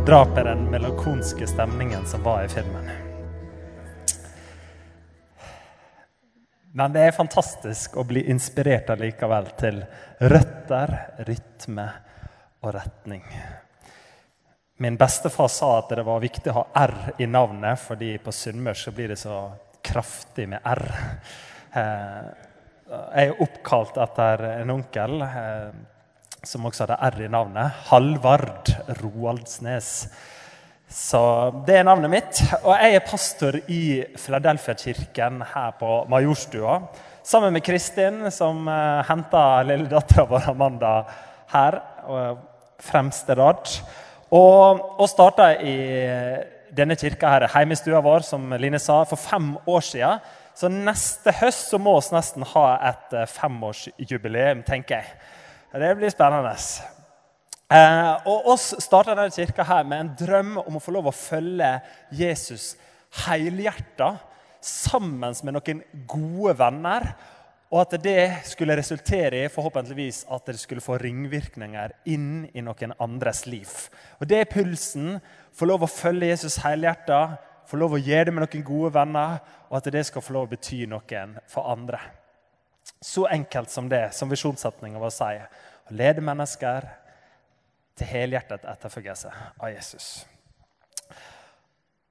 ta 0.00 0.06
drap 0.06 0.38
er 0.38 0.44
den 0.44 0.62
melankolske 0.72 1.44
stemningen 1.46 2.06
som 2.08 2.22
var 2.22 2.44
i 2.44 2.48
filmen. 2.48 2.86
Men 6.72 6.94
det 6.94 7.02
er 7.04 7.12
fantastisk 7.12 7.98
å 8.00 8.06
bli 8.08 8.22
inspirert 8.32 8.88
allikevel 8.94 9.50
til 9.60 9.82
røtter, 10.32 10.94
rytme 11.28 11.84
og 12.62 12.72
retning. 12.78 13.26
Min 14.80 14.96
bestefar 14.96 15.52
sa 15.52 15.74
at 15.82 15.92
det 15.92 16.06
var 16.08 16.24
viktig 16.24 16.48
å 16.48 16.62
ha 16.62 16.66
R 16.86 16.96
i 17.20 17.28
navnet, 17.28 17.76
fordi 17.84 18.14
på 18.24 18.32
sunnmørsk 18.32 18.96
blir 18.96 19.12
det 19.12 19.20
så 19.20 19.42
kraftig 19.84 20.48
med 20.54 20.64
R. 20.64 20.86
Eh, 21.76 22.24
jeg 22.88 23.34
er 23.34 23.44
oppkalt 23.44 24.00
etter 24.00 24.48
en 24.54 24.78
onkel 24.78 25.20
eh, 25.28 25.89
som 26.46 26.64
også 26.66 26.86
hadde 26.86 26.98
R 27.10 27.24
i 27.26 27.30
navnet. 27.30 27.80
Halvard 27.90 28.70
Roaldsnes. 29.02 30.08
Så 30.90 31.20
det 31.66 31.76
er 31.78 31.86
navnet 31.86 32.10
mitt. 32.10 32.40
Og 32.64 32.72
jeg 32.74 32.96
er 32.96 33.06
pastor 33.06 33.58
i 33.70 34.02
Philadelphia-kirken 34.16 35.44
her 35.52 35.74
på 35.78 36.04
Majorstua. 36.10 36.80
Sammen 37.22 37.52
med 37.54 37.62
Kristin, 37.62 38.24
som 38.34 38.64
uh, 38.66 39.04
henta 39.06 39.62
lilledattera 39.68 40.24
vår 40.30 40.48
Amanda 40.50 40.94
her. 41.52 41.78
Og 42.08 42.46
fremste 42.80 43.36
rad. 43.38 43.70
Og, 44.32 44.80
og 44.98 45.08
starta 45.10 45.52
i 45.60 45.76
denne 46.74 46.94
kirka 46.96 47.34
her, 47.34 47.48
hjemme 47.50 47.74
i 47.74 47.78
stua 47.78 48.00
vår, 48.02 48.24
som 48.24 48.54
Line 48.62 48.78
sa, 48.80 49.02
for 49.04 49.20
fem 49.20 49.52
år 49.68 49.84
siden. 49.84 50.22
Så 50.56 50.70
neste 50.70 51.34
høst 51.38 51.70
så 51.70 51.78
må 51.82 51.96
vi 51.98 52.14
nesten 52.16 52.46
ha 52.54 52.64
et 52.90 53.14
uh, 53.14 53.28
femårsjubileum, 53.28 54.64
tenker 54.66 54.98
jeg. 54.98 55.29
Det 55.72 55.96
blir 55.96 56.10
spennende. 56.10 56.56
Eh, 57.70 58.14
og 58.26 58.48
oss 58.50 58.72
starta 58.82 59.14
denne 59.14 59.30
kirka 59.30 59.62
her 59.62 59.84
med 59.86 60.00
en 60.02 60.14
drøm 60.18 60.56
om 60.64 60.78
å 60.78 60.82
få 60.82 60.94
lov 60.96 61.10
å 61.10 61.14
følge 61.14 61.76
Jesus 62.10 62.72
helhjerta 63.26 64.16
sammen 64.60 65.36
med 65.46 65.54
noen 65.54 65.84
gode 66.10 66.56
venner. 66.58 67.06
Og 67.70 67.84
at 67.84 67.94
det 68.02 68.24
skulle 68.50 68.74
resultere 68.74 69.44
i 69.44 69.52
forhåpentligvis 69.52 70.24
at 70.34 70.50
det 70.50 70.58
skulle 70.58 70.82
få 70.82 70.98
ringvirkninger 70.98 71.94
inn 72.10 72.48
i 72.50 72.64
noen 72.66 72.96
andres 72.98 73.44
liv. 73.46 73.70
Og 74.18 74.26
Det 74.26 74.40
er 74.40 74.50
pulsen. 74.50 75.20
Få 75.54 75.70
lov 75.70 75.86
å 75.86 75.90
følge 75.90 76.32
Jesus 76.32 76.58
helhjerta, 76.64 77.36
få 77.66 77.78
lov 77.78 77.94
å 77.94 78.02
gjøre 78.02 78.30
det 78.30 78.34
med 78.34 78.42
noen 78.42 78.66
gode 78.66 78.94
venner, 78.94 79.38
og 79.70 79.78
at 79.78 79.92
det 79.92 80.02
skal 80.06 80.22
få 80.22 80.34
lov 80.34 80.48
å 80.48 80.50
bety 80.50 80.82
noen 80.90 81.38
for 81.50 81.70
andre. 81.70 81.98
Så 83.00 83.26
enkelt 83.26 83.70
som 83.70 83.88
det, 83.88 84.10
som 84.14 84.30
visjonssetninga 84.30 85.00
vår 85.00 85.12
sier. 85.14 85.46
Å 85.88 85.94
lede 85.96 86.24
mennesker 86.24 86.88
til 87.98 88.06
helhjertet 88.06 88.66
etterfølgelse 88.68 89.32
av 89.56 89.72
Jesus. 89.72 90.10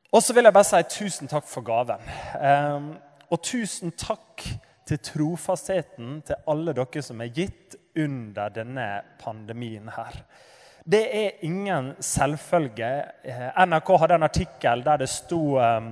Og 0.09 0.23
så 0.25 0.33
vil 0.33 0.47
jeg 0.47 0.55
bare 0.55 0.65
si 0.65 0.81
tusen 0.89 1.29
takk 1.29 1.45
for 1.45 1.65
gaven. 1.65 2.01
Ehm, 2.41 2.89
og 3.29 3.41
tusen 3.45 3.93
takk 3.93 4.41
til 4.89 5.01
trofastheten 5.05 6.21
til 6.25 6.47
alle 6.49 6.73
dere 6.73 7.03
som 7.05 7.21
er 7.21 7.33
gitt 7.33 7.77
under 7.99 8.49
denne 8.53 8.87
pandemien 9.21 9.91
her. 9.93 10.23
Det 10.89 11.03
er 11.13 11.43
ingen 11.45 11.91
selvfølge. 12.01 12.89
Eh, 13.23 13.49
NRK 13.65 13.91
hadde 14.01 14.17
en 14.17 14.25
artikkel 14.25 14.81
der 14.85 15.03
det 15.03 15.09
sto 15.13 15.59
ehm, 15.61 15.91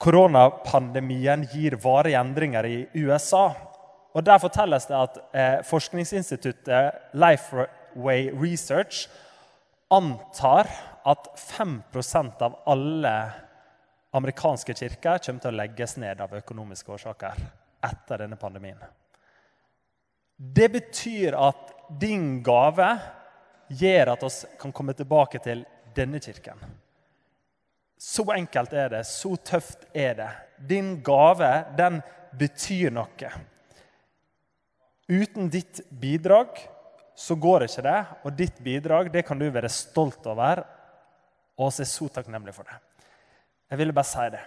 koronapandemien 0.00 1.44
gir 1.52 1.76
varige 1.82 2.20
endringer 2.20 2.66
i 2.66 2.78
USA. 3.02 3.50
Og 4.14 4.24
Der 4.24 4.40
fortelles 4.42 4.88
det 4.88 4.96
at 4.96 5.18
eh, 5.32 5.58
forskningsinstituttet 5.66 7.12
Lifeway 7.12 8.30
Research 8.34 9.08
antar 9.90 10.70
at 11.04 11.28
5% 11.36 12.42
av 12.42 12.56
alle 12.66 13.14
amerikanske 14.16 14.74
kirker 14.74 15.20
kommer 15.22 15.44
til 15.44 15.52
å 15.52 15.58
legges 15.60 15.96
ned 16.02 16.20
av 16.20 16.34
økonomiske 16.40 16.92
årsaker 16.96 17.44
etter 17.86 18.24
denne 18.24 18.38
pandemien. 18.40 18.80
Det 20.36 20.68
betyr 20.72 21.36
at 21.36 21.74
din 22.00 22.40
gave 22.42 22.90
gjør 23.68 24.14
at 24.14 24.24
vi 24.24 24.56
kan 24.58 24.72
komme 24.72 24.96
tilbake 24.96 25.38
til 25.44 25.64
denne 25.94 26.20
kirken. 26.22 26.58
Så 28.00 28.24
enkelt 28.32 28.72
er 28.72 28.88
det, 28.88 29.02
så 29.04 29.34
tøft 29.36 29.84
er 29.92 30.14
det. 30.16 30.30
Din 30.56 30.94
gave, 31.04 31.50
den 31.76 31.98
betyr 32.38 32.94
noe. 32.96 33.32
Uten 35.10 35.50
ditt 35.52 35.82
bidrag 35.90 36.62
så 37.18 37.36
går 37.36 37.66
ikke 37.66 37.84
det. 37.84 37.98
Og 38.24 38.38
ditt 38.38 38.62
bidrag 38.64 39.12
det 39.12 39.26
kan 39.28 39.38
du 39.40 39.50
være 39.52 39.68
stolt 39.68 40.24
over, 40.32 40.64
og 41.60 41.76
vi 41.76 41.84
er 41.84 41.92
så 41.92 42.08
takknemlige 42.08 42.56
for 42.56 42.70
det. 42.70 42.80
Jeg 43.68 43.82
ville 43.82 43.96
bare 43.96 44.08
si 44.08 44.26
det. 44.32 44.42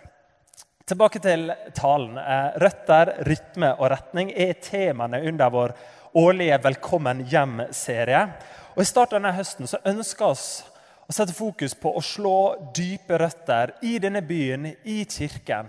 Tilbake 0.90 1.22
til 1.22 1.54
talen. 1.78 2.18
Eh, 2.18 2.60
røtter, 2.60 3.14
rytme 3.30 3.76
og 3.78 3.92
retning 3.94 4.34
er 4.34 4.58
temaene 4.66 5.22
under 5.30 5.54
vår 5.54 5.78
årlige 6.18 6.58
Velkommen 6.66 7.22
hjem-serie. 7.30 8.26
Og 8.74 8.82
I 8.82 8.90
starten 8.90 9.20
av 9.20 9.22
denne 9.22 9.38
høsten 9.38 9.70
så 9.70 9.80
ønsker 9.94 10.34
vi 10.34 10.73
å 11.14 11.16
setter 11.16 11.36
fokus 11.38 11.76
på 11.78 11.92
å 11.94 12.02
slå 12.02 12.38
dype 12.74 13.18
røtter 13.22 13.76
i 13.86 14.00
denne 14.02 14.24
byen, 14.26 14.66
i 14.84 15.04
kirken. 15.06 15.68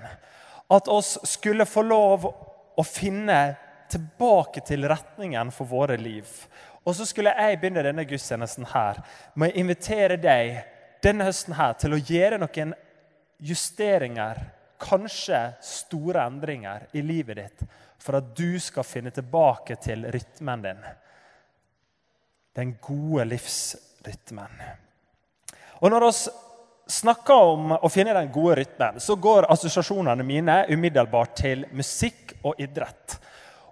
At 0.72 0.88
oss 0.88 1.18
skulle 1.28 1.66
få 1.68 1.82
lov 1.84 2.24
å 2.80 2.84
finne 2.88 3.40
tilbake 3.92 4.62
til 4.64 4.88
retningen 4.88 5.50
for 5.52 5.68
våre 5.68 5.98
liv. 6.00 6.24
Og 6.84 6.96
så 6.96 7.04
skulle 7.04 7.34
jeg 7.36 7.58
begynne 7.60 7.84
denne 7.84 8.06
gudstjenesten 8.08 8.70
her 8.72 9.02
med 9.36 9.52
å 9.52 9.60
invitere 9.60 10.16
deg 10.20 10.62
denne 11.04 11.26
høsten 11.28 11.58
her 11.58 11.76
til 11.76 11.92
å 11.92 12.00
gjøre 12.00 12.38
noen 12.40 12.72
justeringer, 13.44 14.40
kanskje 14.80 15.42
store 15.64 16.24
endringer, 16.24 16.88
i 16.96 17.04
livet 17.04 17.40
ditt 17.42 17.66
for 18.00 18.16
at 18.16 18.32
du 18.36 18.56
skal 18.60 18.88
finne 18.88 19.12
tilbake 19.12 19.76
til 19.80 20.08
rytmen 20.12 20.64
din. 20.64 20.80
Den 22.56 22.74
gode 22.80 23.28
livsrytmen. 23.28 24.64
Og 25.84 25.90
når 25.92 26.04
vi 26.06 26.12
snakker 26.96 27.50
om 27.50 27.72
å 27.76 27.88
finne 27.92 28.14
den 28.16 28.30
gode 28.32 28.54
rytmen, 28.62 28.96
så 29.04 29.18
går 29.20 29.50
assosiasjonene 29.52 30.24
mine 30.24 30.62
umiddelbart 30.72 31.34
til 31.42 31.66
musikk 31.76 32.32
og 32.40 32.56
idrett. 32.56 33.18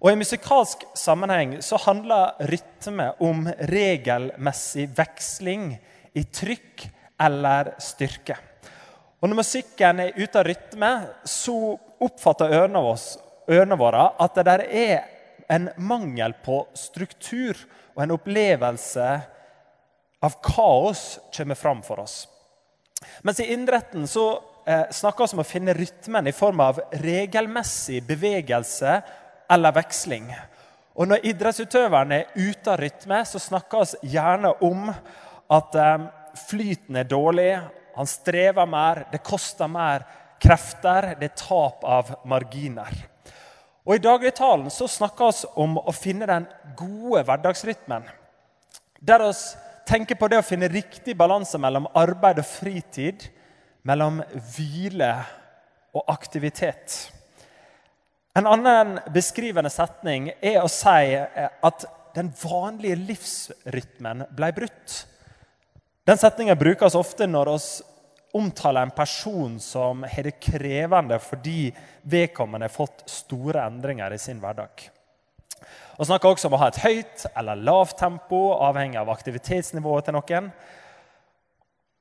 Og 0.03 0.11
I 0.11 0.19
musikalsk 0.21 0.85
sammenheng 0.99 1.55
så 1.65 1.81
handler 1.87 2.37
rytme 2.53 3.09
om 3.25 3.47
regelmessig 3.71 4.91
veksling 4.93 5.71
i 6.13 6.27
trykk 6.29 6.85
eller 7.25 7.73
styrke. 7.81 8.37
Og 9.23 9.31
Når 9.31 9.39
musikken 9.41 10.05
er 10.05 10.17
ute 10.19 10.43
av 10.43 10.49
rytme, 10.51 10.95
så 11.25 11.59
oppfatter 12.03 12.53
ørene, 12.59 12.85
oss, 12.93 13.15
ørene 13.49 13.79
våre 13.81 14.11
at 14.21 14.37
det 14.37 14.51
der 14.51 14.69
er 14.69 14.97
en 15.49 15.73
mangel 15.81 16.37
på 16.45 16.67
struktur 16.77 17.57
og 17.95 18.05
en 18.05 18.19
opplevelse 18.21 19.15
av 19.17 19.31
kaos 20.43 21.19
kommer 21.35 21.59
fram 21.59 21.83
for 21.83 22.01
oss. 22.01 22.29
Mens 23.23 23.41
i 23.41 23.49
idretten 23.53 24.07
så 24.07 24.27
eh, 24.67 24.87
snakker 24.91 25.27
vi 25.27 25.37
om 25.37 25.43
å 25.43 25.47
finne 25.47 25.75
rytmen 25.75 26.31
i 26.31 26.35
form 26.37 26.63
av 26.63 26.81
regelmessig 27.03 28.03
bevegelse 28.07 29.01
eller 29.51 29.75
veksling. 29.75 30.31
Og 30.95 31.09
Når 31.09 31.27
idrettsutøveren 31.33 32.13
er 32.13 32.33
ute 32.37 32.71
av 32.71 32.81
rytme, 32.81 33.23
så 33.27 33.41
snakkes 33.41 33.97
gjerne 34.07 34.53
om 34.63 34.91
at 34.93 35.79
eh, 35.79 36.09
flyten 36.49 37.01
er 37.01 37.09
dårlig, 37.09 37.53
han 37.97 38.09
strever 38.09 38.69
mer, 38.69 39.07
det 39.13 39.21
koster 39.25 39.69
mer 39.69 40.07
krefter, 40.43 41.13
det 41.21 41.33
er 41.33 41.39
tap 41.39 41.85
av 41.85 42.15
marginer. 42.29 42.95
Og 43.83 43.97
I 43.97 44.03
dagligtalen 44.03 44.71
så 44.71 44.87
snakkes 44.89 45.45
om 45.59 45.75
å 45.81 45.93
finne 45.95 46.29
den 46.31 46.47
gode 46.79 47.25
hverdagsrytmen. 47.27 48.07
Der 49.03 49.25
vi 49.27 49.33
tenker 49.89 50.19
på 50.19 50.29
det 50.31 50.41
å 50.41 50.47
finne 50.47 50.71
riktig 50.71 51.17
balanse 51.19 51.59
mellom 51.61 51.89
arbeid 51.99 52.41
og 52.43 52.49
fritid, 52.49 53.27
mellom 53.83 54.21
hvile 54.55 55.13
og 55.93 56.07
aktivitet. 56.13 57.11
En 58.39 58.49
annen 58.49 58.97
beskrivende 59.13 59.71
setning 59.73 60.31
er 60.41 60.63
å 60.63 60.71
si 60.73 61.13
eh, 61.19 61.49
at 61.61 61.85
den 62.17 62.31
vanlige 62.43 62.97
livsrytmen 63.01 64.27
ble 64.37 64.53
brutt. 64.57 64.95
Den 66.09 66.19
setningen 66.21 66.59
brukes 66.59 66.97
ofte 66.99 67.29
når 67.29 67.53
vi 67.53 67.59
omtaler 68.33 68.87
en 68.87 68.95
person 68.97 69.59
som 69.61 70.07
har 70.09 70.25
det 70.25 70.39
krevende 70.41 71.19
fordi 71.21 71.69
vedkommende 72.09 72.67
har 72.67 72.73
fått 72.73 73.05
store 73.11 73.67
endringer 73.69 74.15
i 74.17 74.21
sin 74.21 74.41
hverdag. 74.41 74.89
Vi 76.03 76.07
snakker 76.07 76.33
også 76.33 76.49
om 76.49 76.57
å 76.57 76.59
ha 76.59 76.67
et 76.73 76.81
høyt 76.83 77.21
eller 77.39 77.61
lavt 77.63 77.95
tempo, 78.01 78.39
avhengig 78.59 78.99
av 78.99 79.11
aktivitetsnivået 79.13 80.09
til 80.09 80.17
noen. 80.17 80.49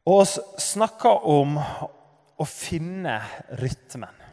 Og 0.10 0.24
snakker 0.58 1.28
om 1.30 1.60
å 1.62 2.48
finne 2.50 3.20
rytmen. 3.60 4.24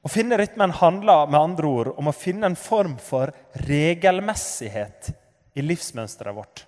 Å 0.00 0.08
finne 0.08 0.38
rytmen 0.40 0.72
handler 0.78 1.28
med 1.28 1.36
andre 1.42 1.72
ord 1.74 1.90
om 1.92 2.08
å 2.08 2.14
finne 2.16 2.48
en 2.48 2.56
form 2.56 2.94
for 3.04 3.34
regelmessighet 3.68 5.12
i 5.60 5.66
livsmønsteret 5.66 6.38
vårt. 6.40 6.64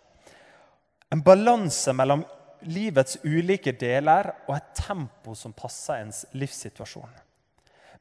En 1.09 1.25
balanse 1.25 1.97
mellom 1.97 2.27
livets 2.69 3.23
ulike 3.25 3.73
deler 3.73 4.35
og 4.51 4.53
et 4.59 4.69
tempo 4.83 5.33
som 5.33 5.57
passer 5.57 6.05
ens 6.05 6.27
livssituasjon. 6.37 7.17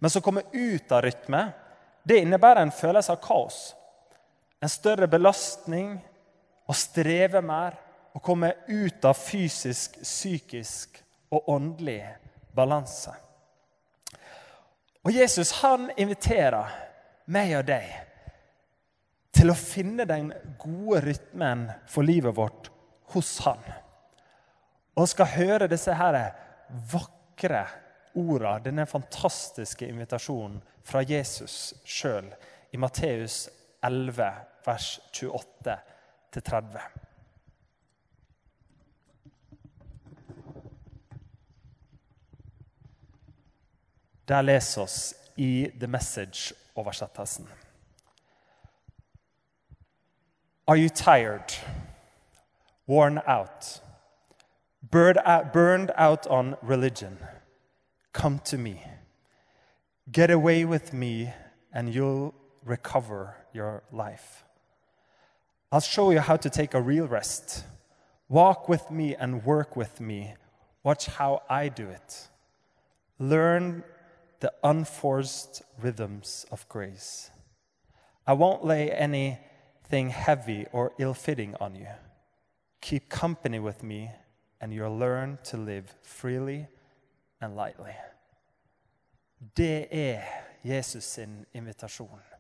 Men 0.04 0.20
å 0.20 0.26
komme 0.28 0.44
ut 0.52 0.92
av 0.92 1.08
rytme, 1.08 1.48
det 2.04 2.20
innebærer 2.28 2.68
en 2.68 2.76
følelse 2.76 3.16
av 3.16 3.24
kaos. 3.24 3.64
En 4.64 4.72
større 4.72 5.08
belastning, 5.12 5.98
å 6.66 6.74
streve 6.74 7.42
mer, 7.46 7.76
å 8.16 8.22
komme 8.24 8.54
ut 8.68 9.06
av 9.06 9.18
fysisk, 9.20 10.00
psykisk 10.02 11.02
og 11.36 11.50
åndelig 11.52 12.02
balanse. 12.56 13.12
Og 15.06 15.12
Jesus 15.14 15.52
han 15.60 15.90
inviterer 15.98 16.72
meg 17.30 17.52
og 17.60 17.68
deg 17.68 17.90
til 19.36 19.52
å 19.52 19.58
finne 19.60 20.08
den 20.08 20.32
gode 20.62 21.02
rytmen 21.10 21.68
for 21.92 22.08
livet 22.08 22.36
vårt 22.38 22.72
hos 23.14 23.36
han. 23.46 23.60
Og 24.96 25.10
skal 25.12 25.34
høre 25.36 25.68
disse 25.70 25.94
her 25.94 26.18
vakre 26.92 27.66
ordene, 28.16 28.64
denne 28.64 28.86
fantastiske 28.88 29.88
invitasjonen 29.92 30.62
fra 30.88 31.04
Jesus 31.04 31.76
sjøl 31.84 32.32
i 32.72 32.80
Matteus 32.80 33.44
11, 33.86 34.48
vers 34.64 35.02
28-30. 35.14 35.80
Der 44.28 44.42
leser 44.42 44.82
oss 44.82 45.16
i 45.38 45.72
The 45.80 45.88
Message-oversettelsen. 45.88 47.48
Are 50.68 50.78
you 50.78 50.90
tired, 50.90 51.54
worn 52.88 53.22
out, 53.28 53.82
burned 54.82 55.92
out 55.96 56.26
on 56.26 56.58
religion? 56.64 57.20
Come 58.14 58.40
to 58.46 58.58
me. 58.58 58.82
Get 60.12 60.32
away 60.32 60.66
with 60.66 60.92
me, 60.92 61.32
and 61.72 61.94
you'll 61.94 62.34
recover 62.64 63.36
your 63.56 63.84
life. 63.92 64.44
I'll 65.72 65.80
show 65.80 66.12
you 66.12 66.20
how 66.20 66.38
to 66.38 66.50
take 66.50 66.74
a 66.74 66.82
real 66.82 67.08
rest. 67.08 67.64
Walk 68.30 68.70
with 68.70 68.92
me 68.92 69.16
and 69.16 69.44
work 69.46 69.76
with 69.76 70.00
me. 70.00 70.36
Watch 70.84 71.08
how 71.08 71.42
I 71.50 71.70
do 71.70 71.90
it. 71.90 72.28
Learn 73.18 73.84
the 74.42 74.54
unforced 74.64 75.64
rhythms 75.82 76.46
of 76.52 76.68
grace. 76.70 77.32
I 78.28 78.34
won't 78.34 78.66
lay 78.66 78.92
anything 78.92 80.10
heavy 80.10 80.66
or 80.72 80.94
ill 80.98 81.14
fitting 81.14 81.56
on 81.60 81.76
you. 81.76 81.88
Keep 82.82 83.10
company 83.10 83.60
with 83.60 83.82
me, 83.82 84.12
and 84.62 84.74
you'll 84.74 84.98
learn 84.98 85.40
to 85.46 85.58
live 85.58 85.96
freely 86.02 86.68
and 87.42 87.56
lightly. 87.56 87.96
Det 89.56 89.88
er 89.92 90.22
Jesus 90.64 91.06
sin 91.06 91.46
invitasjon 91.54 92.35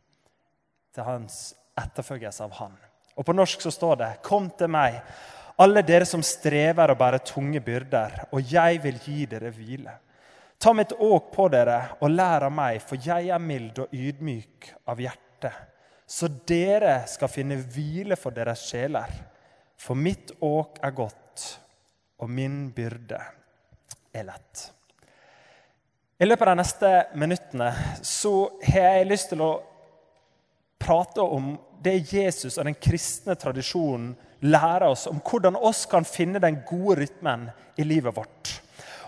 til 0.95 1.07
hans 1.07 1.53
etterfølgelse 1.77 2.45
av 2.45 2.55
Han. 2.61 2.75
Og 3.15 3.25
På 3.25 3.33
norsk 3.35 3.61
så 3.61 3.71
står 3.71 3.95
det:" 3.95 4.11
Kom 4.23 4.49
til 4.49 4.67
meg, 4.67 5.01
alle 5.57 5.81
dere 5.81 6.05
som 6.05 6.23
strever 6.23 6.91
og 6.91 6.97
bærer 6.97 7.23
tunge 7.23 7.61
byrder, 7.63 8.27
og 8.31 8.51
jeg 8.51 8.83
vil 8.83 8.99
gi 8.99 9.25
dere 9.25 9.51
hvile. 9.51 9.93
Ta 10.59 10.73
mitt 10.73 10.91
åk 10.91 11.31
på 11.35 11.47
dere 11.51 11.97
og 12.01 12.09
lær 12.09 12.47
av 12.47 12.51
meg, 12.51 12.81
for 12.81 12.95
jeg 12.95 13.29
er 13.29 13.39
mild 13.39 13.79
og 13.79 13.93
ydmyk 13.93 14.71
av 14.87 14.99
hjerte. 14.99 15.51
Så 16.07 16.27
dere 16.47 17.03
skal 17.07 17.31
finne 17.31 17.55
hvile 17.55 18.15
for 18.15 18.35
deres 18.35 18.63
sjeler. 18.69 19.11
For 19.77 19.95
mitt 19.95 20.31
åk 20.41 20.79
er 20.83 20.91
godt, 20.95 21.45
og 22.19 22.29
min 22.29 22.71
byrde 22.75 23.19
er 24.13 24.27
lett. 24.27 24.71
I 26.19 26.25
løpet 26.25 26.47
av 26.47 26.53
de 26.53 26.61
neste 26.61 26.91
minuttene 27.19 27.71
så 28.01 28.33
har 28.63 28.95
jeg 28.95 29.07
lyst 29.09 29.33
til 29.33 29.43
å 29.43 29.51
prate 30.85 31.21
om 31.21 31.55
det 31.83 32.13
Jesus 32.13 32.57
og 32.57 32.67
den 32.67 32.77
kristne 32.77 33.35
tradisjonen 33.37 34.13
lærer 34.45 34.87
oss 34.87 35.07
om 35.09 35.19
hvordan 35.25 35.57
oss 35.57 35.85
kan 35.89 36.05
finne 36.05 36.41
den 36.41 36.61
gode 36.67 36.99
rytmen 37.01 37.49
i 37.77 37.85
livet 37.87 38.15
vårt. 38.15 38.59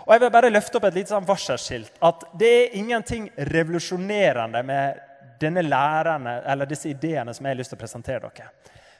Og 0.08 0.14
jeg 0.14 0.22
vil 0.22 0.32
bare 0.32 0.50
løfte 0.50 0.78
opp 0.78 0.86
et 0.88 0.96
lite 0.96 1.12
sånn 1.12 1.26
varselskilt. 1.28 1.98
At 2.00 2.24
det 2.40 2.48
er 2.48 2.76
ingenting 2.80 3.28
revolusjonerende 3.50 4.62
med 4.64 5.02
denne 5.38 5.62
lærerne, 5.62 6.38
eller 6.48 6.66
disse 6.66 6.88
ideene 6.90 7.34
som 7.34 7.46
jeg 7.46 7.54
har 7.54 7.60
lyst 7.60 7.74
til 7.74 7.78
å 7.78 7.82
presentere 7.82 8.30
dere. 8.32 8.48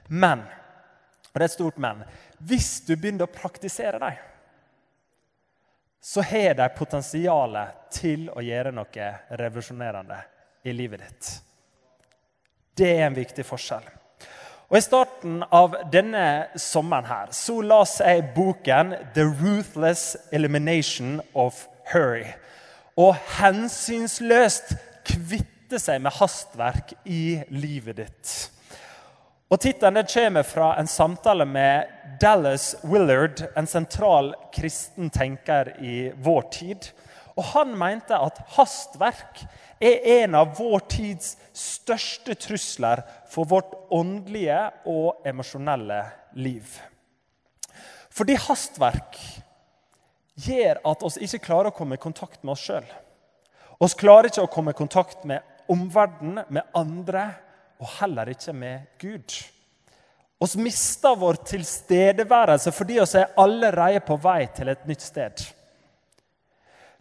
Men, 0.08 0.44
og 0.44 1.32
det 1.32 1.46
er 1.46 1.48
et 1.48 1.56
stort 1.56 1.80
men, 1.80 2.04
hvis 2.38 2.70
du 2.86 2.92
begynner 2.94 3.26
å 3.26 3.32
praktisere 3.32 3.98
dem, 4.02 4.20
så 6.08 6.22
har 6.22 6.54
de 6.60 6.68
potensial 6.76 7.56
til 7.92 8.28
å 8.30 8.44
gjøre 8.44 8.70
noe 8.76 9.10
revolusjonerende 9.40 10.20
i 10.68 10.76
livet 10.76 11.02
ditt. 11.02 11.32
Det 12.78 12.90
er 12.94 13.06
en 13.08 13.16
viktig 13.16 13.44
forskjell. 13.46 13.86
Og 14.68 14.76
I 14.78 14.84
starten 14.84 15.40
av 15.54 15.74
denne 15.92 16.50
sommeren 16.60 17.06
her, 17.08 17.30
så 17.32 17.56
las 17.64 17.96
jeg 18.04 18.26
boken 18.34 18.94
'The 19.14 19.24
Ruthless 19.40 20.16
Elimination 20.32 21.20
of 21.34 21.66
Hurry'. 21.92 22.34
Og 22.96 23.16
hensynsløst 23.38 24.74
kvitte 25.04 25.78
seg 25.78 26.02
med 26.02 26.12
hastverk 26.20 26.92
i 27.04 27.40
livet 27.48 27.96
ditt. 27.96 28.50
Og 29.50 29.60
Tittelen 29.60 30.04
kommer 30.14 30.42
fra 30.42 30.74
en 30.80 30.86
samtale 30.86 31.46
med 31.48 31.84
Dallas 32.20 32.76
Willard, 32.84 33.40
en 33.56 33.66
sentral 33.66 34.34
kristen 34.52 35.10
tenker 35.10 35.72
i 35.80 36.12
vår 36.16 36.42
tid. 36.52 36.90
Og 37.38 37.44
Han 37.52 37.74
mente 37.78 38.18
at 38.18 38.40
hastverk 38.56 39.44
er 39.78 40.06
en 40.18 40.34
av 40.34 40.56
vår 40.58 40.82
tids 40.90 41.36
største 41.54 42.34
trusler 42.34 43.04
for 43.30 43.46
vårt 43.46 43.76
åndelige 43.94 44.58
og 44.90 45.26
emosjonelle 45.28 46.00
liv. 46.34 46.72
Fordi 48.10 48.34
hastverk 48.42 49.20
gjør 50.48 50.80
at 50.90 51.04
oss 51.06 51.18
ikke 51.22 51.44
klarer 51.46 51.70
å 51.70 51.76
komme 51.76 51.98
i 51.98 52.02
kontakt 52.02 52.42
med 52.42 52.56
oss 52.56 52.64
sjøl. 52.66 52.88
Vi 53.78 53.88
klarer 54.00 54.30
ikke 54.30 54.46
å 54.48 54.50
komme 54.50 54.74
i 54.74 54.78
kontakt 54.78 55.22
med 55.28 55.70
omverdenen, 55.70 56.42
med 56.48 56.66
andre, 56.74 57.28
og 57.78 57.90
heller 58.00 58.32
ikke 58.32 58.54
med 58.56 58.98
Gud. 58.98 59.36
Vi 60.38 60.62
mister 60.62 61.14
vår 61.18 61.38
tilstedeværelse 61.46 62.72
fordi 62.74 62.98
vi 62.98 63.20
er 63.20 63.38
allerede 63.38 64.02
på 64.06 64.18
vei 64.22 64.40
til 64.54 64.70
et 64.72 64.84
nytt 64.90 65.06
sted. 65.06 65.44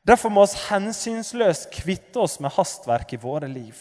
Derfor 0.08 0.32
må 0.32 0.46
vi 0.48 0.62
hensynsløst 0.70 1.68
kvitte 1.74 2.22
oss 2.24 2.38
med 2.40 2.54
hastverk 2.56 3.12
i 3.12 3.20
våre 3.20 3.50
liv. 3.52 3.76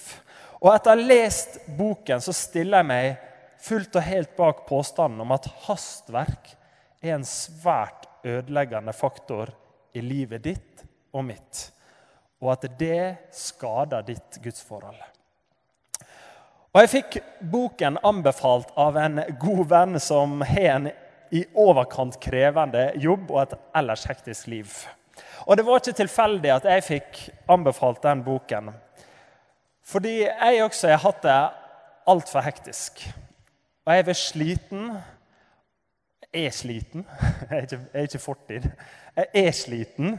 Og 0.59 0.73
etter 0.73 0.97
å 0.97 0.99
ha 0.99 1.09
lest 1.12 1.61
boken 1.78 2.23
så 2.25 2.35
stiller 2.35 2.83
jeg 2.83 2.88
meg 2.88 3.21
fullt 3.62 3.99
og 3.99 4.06
helt 4.06 4.33
bak 4.38 4.64
påstanden 4.66 5.23
om 5.23 5.35
at 5.37 5.47
hastverk 5.68 6.50
er 7.04 7.14
en 7.14 7.26
svært 7.26 8.09
ødeleggende 8.26 8.95
faktor 8.97 9.52
i 9.95 10.02
livet 10.02 10.42
ditt 10.45 10.83
og 11.14 11.28
mitt, 11.28 11.68
og 12.42 12.56
at 12.56 12.66
det 12.78 13.30
skader 13.33 14.04
ditt 14.06 14.40
gudsforhold. 14.42 14.99
Og 16.75 16.83
Jeg 16.83 16.92
fikk 16.92 17.14
boken 17.40 17.97
anbefalt 18.04 18.75
av 18.76 18.99
en 19.00 19.23
god 19.40 19.62
venn 19.71 20.00
som 20.02 20.42
har 20.45 20.73
en 20.75 20.90
i 21.33 21.47
overkant 21.56 22.18
krevende 22.23 22.90
jobb 23.00 23.30
og 23.30 23.40
et 23.47 23.54
ellers 23.78 24.04
hektisk 24.11 24.50
liv. 24.52 24.75
Og 25.46 25.56
det 25.56 25.66
var 25.66 25.80
ikke 25.80 26.00
tilfeldig 26.00 26.52
at 26.56 26.68
jeg 26.70 26.85
fikk 26.85 27.20
anbefalt 27.52 28.02
den 28.02 28.25
boken. 28.26 28.70
Fordi 29.87 30.16
jeg 30.26 30.62
også 30.64 30.90
har 30.90 31.02
hatt 31.04 31.23
det 31.23 31.37
altfor 32.11 32.42
hektisk. 32.46 33.04
Og 33.87 33.94
jeg 33.94 34.08
er 34.08 34.18
sliten. 34.18 34.88
Jeg 36.35 36.46
er 36.50 36.54
sliten. 36.54 37.06
Jeg 37.50 37.68
er 37.94 38.02
ikke, 38.02 38.18
fortid. 38.18 38.66
Jeg 39.16 39.46
er 39.46 39.50
sliten. 39.50 40.18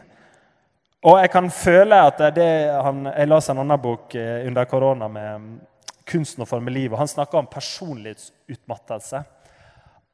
Og 1.03 1.19
jeg 1.19 1.29
kan 1.29 1.49
føle 1.51 1.99
at 2.07 2.21
det 2.35 2.47
han, 2.83 3.05
Jeg 3.05 3.27
leste 3.27 3.51
en 3.51 3.59
annen 3.61 3.81
bok 3.81 4.15
eh, 4.15 4.47
under 4.47 4.65
korona 4.65 5.07
med 5.07 5.39
mm, 5.39 5.59
'Kunsten 6.07 6.43
å 6.43 6.47
forme 6.47 6.71
livet'. 6.71 6.97
Han 6.97 7.07
snakker 7.07 7.37
om 7.37 7.47
personlighetsutmattelse. 7.51 9.23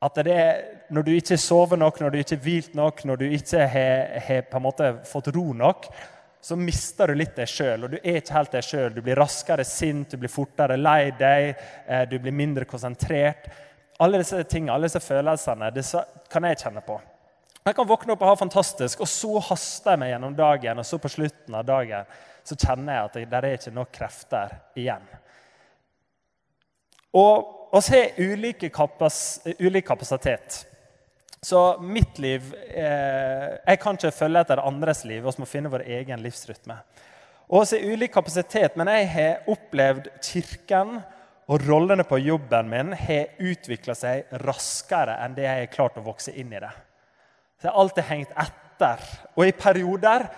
At 0.03 0.19
det 0.19 0.33
er 0.35 0.63
når 0.93 1.05
du 1.07 1.13
ikke 1.15 1.37
sover 1.39 1.79
nok, 1.79 2.01
når 2.01 2.11
du 2.11 2.17
ikke 2.19 2.35
har 2.35 2.43
hvilt 2.43 2.73
nok, 2.75 3.05
når 3.07 3.21
du 3.21 3.25
ikke 3.31 3.67
har, 3.71 4.97
fått 5.07 5.29
ro 5.35 5.45
nok, 5.55 5.87
så 6.43 6.57
mister 6.59 7.07
du 7.07 7.15
litt 7.15 7.37
deg 7.39 7.47
sjøl. 7.47 7.85
Og 7.85 7.93
du 7.93 7.97
er 8.01 8.19
ikke 8.19 8.35
helt 8.35 8.57
deg 8.57 8.67
sjøl. 8.67 8.89
Du 8.91 8.99
blir 9.05 9.15
raskere 9.15 9.63
sint, 9.63 10.11
du 10.11 10.19
blir 10.19 10.31
fortere 10.31 10.75
lei 10.75 11.13
deg, 11.15 11.53
eh, 11.87 12.03
du 12.11 12.17
blir 12.19 12.35
mindre 12.35 12.67
konsentrert. 12.67 13.47
Alle 14.03 14.19
disse 14.19 14.43
tingene, 14.43 14.75
alle 14.75 14.89
disse 14.89 14.99
følelsene 14.99 15.71
det 15.71 15.85
kan 16.29 16.49
jeg 16.49 16.59
kjenne 16.65 16.83
på. 16.83 16.99
Jeg 17.63 17.77
kan 17.77 17.87
våkne 17.87 18.11
opp 18.13 18.25
og 18.25 18.33
ha 18.33 18.35
fantastisk, 18.35 19.05
og 19.05 19.07
så 19.07 19.39
haster 19.47 19.93
jeg 19.93 20.01
meg 20.01 20.11
gjennom 20.11 20.35
dagen. 20.35 20.83
Og 20.83 20.87
så 20.87 20.99
på 20.99 21.13
slutten 21.15 21.55
av 21.55 21.63
dagen 21.69 22.15
så 22.43 22.59
kjenner 22.59 22.97
jeg 22.97 23.07
at 23.07 23.19
det 23.21 23.27
der 23.31 23.47
er 23.47 23.59
ikke 23.61 23.77
nok 23.77 23.93
krefter 23.95 24.57
igjen. 24.75 25.05
Og 27.15 27.62
vi 27.81 27.99
har 27.99 28.19
ulike 28.21 28.69
kapas, 28.69 29.41
ulik 29.59 29.87
kapasitet. 29.87 30.65
Så 31.41 31.79
mitt 31.81 32.19
liv 32.19 32.53
eh, 32.69 33.57
Jeg 33.65 33.79
kan 33.81 33.97
ikke 33.97 34.13
følge 34.15 34.43
etter 34.45 34.61
andres 34.63 35.03
liv. 35.03 35.25
Vi 35.25 35.41
må 35.41 35.47
finne 35.49 35.71
vår 35.73 35.83
egen 35.97 36.21
livsrytme. 36.23 36.77
Og 37.49 37.65
vi 37.67 37.79
har 37.81 37.95
ulik 37.95 38.13
kapasitet, 38.13 38.77
men 38.79 38.87
jeg 38.87 39.09
har 39.11 39.51
opplevd 39.51 40.07
Kirken 40.23 41.01
og 41.51 41.65
rollene 41.67 42.05
på 42.07 42.21
jobben 42.23 42.69
min 42.71 42.93
har 42.95 43.35
utvikla 43.43 43.95
seg 43.97 44.31
raskere 44.45 45.17
enn 45.25 45.35
det 45.35 45.43
jeg 45.43 45.65
har 45.65 45.73
klart 45.73 45.99
å 45.99 46.05
vokse 46.05 46.31
inn 46.31 46.53
i 46.53 46.61
det. 46.63 46.71
Så 47.59 47.67
jeg 47.67 47.73
har 47.73 47.83
alltid 47.83 48.07
hengt 48.07 48.33
etter. 48.45 49.05
Og 49.35 49.47
i 49.47 49.57
perioder 49.57 50.29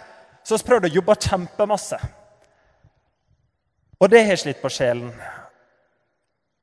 så 0.42 0.56
har 0.56 0.62
jeg 0.64 0.70
prøvd 0.72 0.90
å 0.90 0.96
jobbe 0.98 1.22
kjempemasse. 1.28 2.00
Og 4.02 4.10
det 4.12 4.26
har 4.26 4.42
slitt 4.42 4.64
på 4.64 4.74
sjelen. 4.74 5.14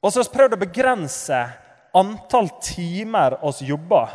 Og 0.03 0.11
så 0.11 0.19
har 0.19 0.27
vi 0.27 0.37
prøvd 0.37 0.57
å 0.57 0.63
begrense 0.65 1.41
antall 1.95 2.51
timer 2.65 3.39
vi 3.45 3.69
jobber. 3.71 4.11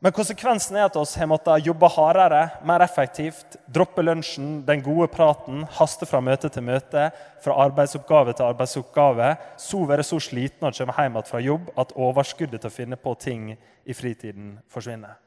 Men 0.00 0.14
konsekvensen 0.16 0.78
er 0.80 0.86
at 0.86 0.96
vi 0.96 1.20
har 1.20 1.28
måttet 1.28 1.66
jobbe 1.66 1.88
hardere, 1.92 2.40
mer 2.64 2.80
effektivt, 2.80 3.58
droppe 3.68 4.00
lunsjen, 4.02 4.62
den 4.64 4.80
gode 4.80 5.10
praten, 5.12 5.66
haste 5.76 6.08
fra 6.08 6.22
møte 6.24 6.48
til 6.48 6.64
møte, 6.64 7.10
fra 7.44 7.58
arbeidsoppgave 7.66 8.32
til 8.32 8.48
arbeidsoppgave, 8.48 9.34
så 9.60 9.82
være 9.84 10.06
så 10.08 10.16
sliten 10.24 10.64
når 10.64 10.78
kommer 10.78 11.02
hjem 11.04 11.18
fra 11.28 11.42
jobb 11.44 11.68
at 11.76 11.92
overskuddet 12.00 12.64
til 12.64 12.72
å 12.72 12.78
finne 12.78 12.96
på 12.96 13.12
ting 13.20 13.50
i 13.52 13.96
fritiden 13.96 14.54
forsvinner. 14.72 15.20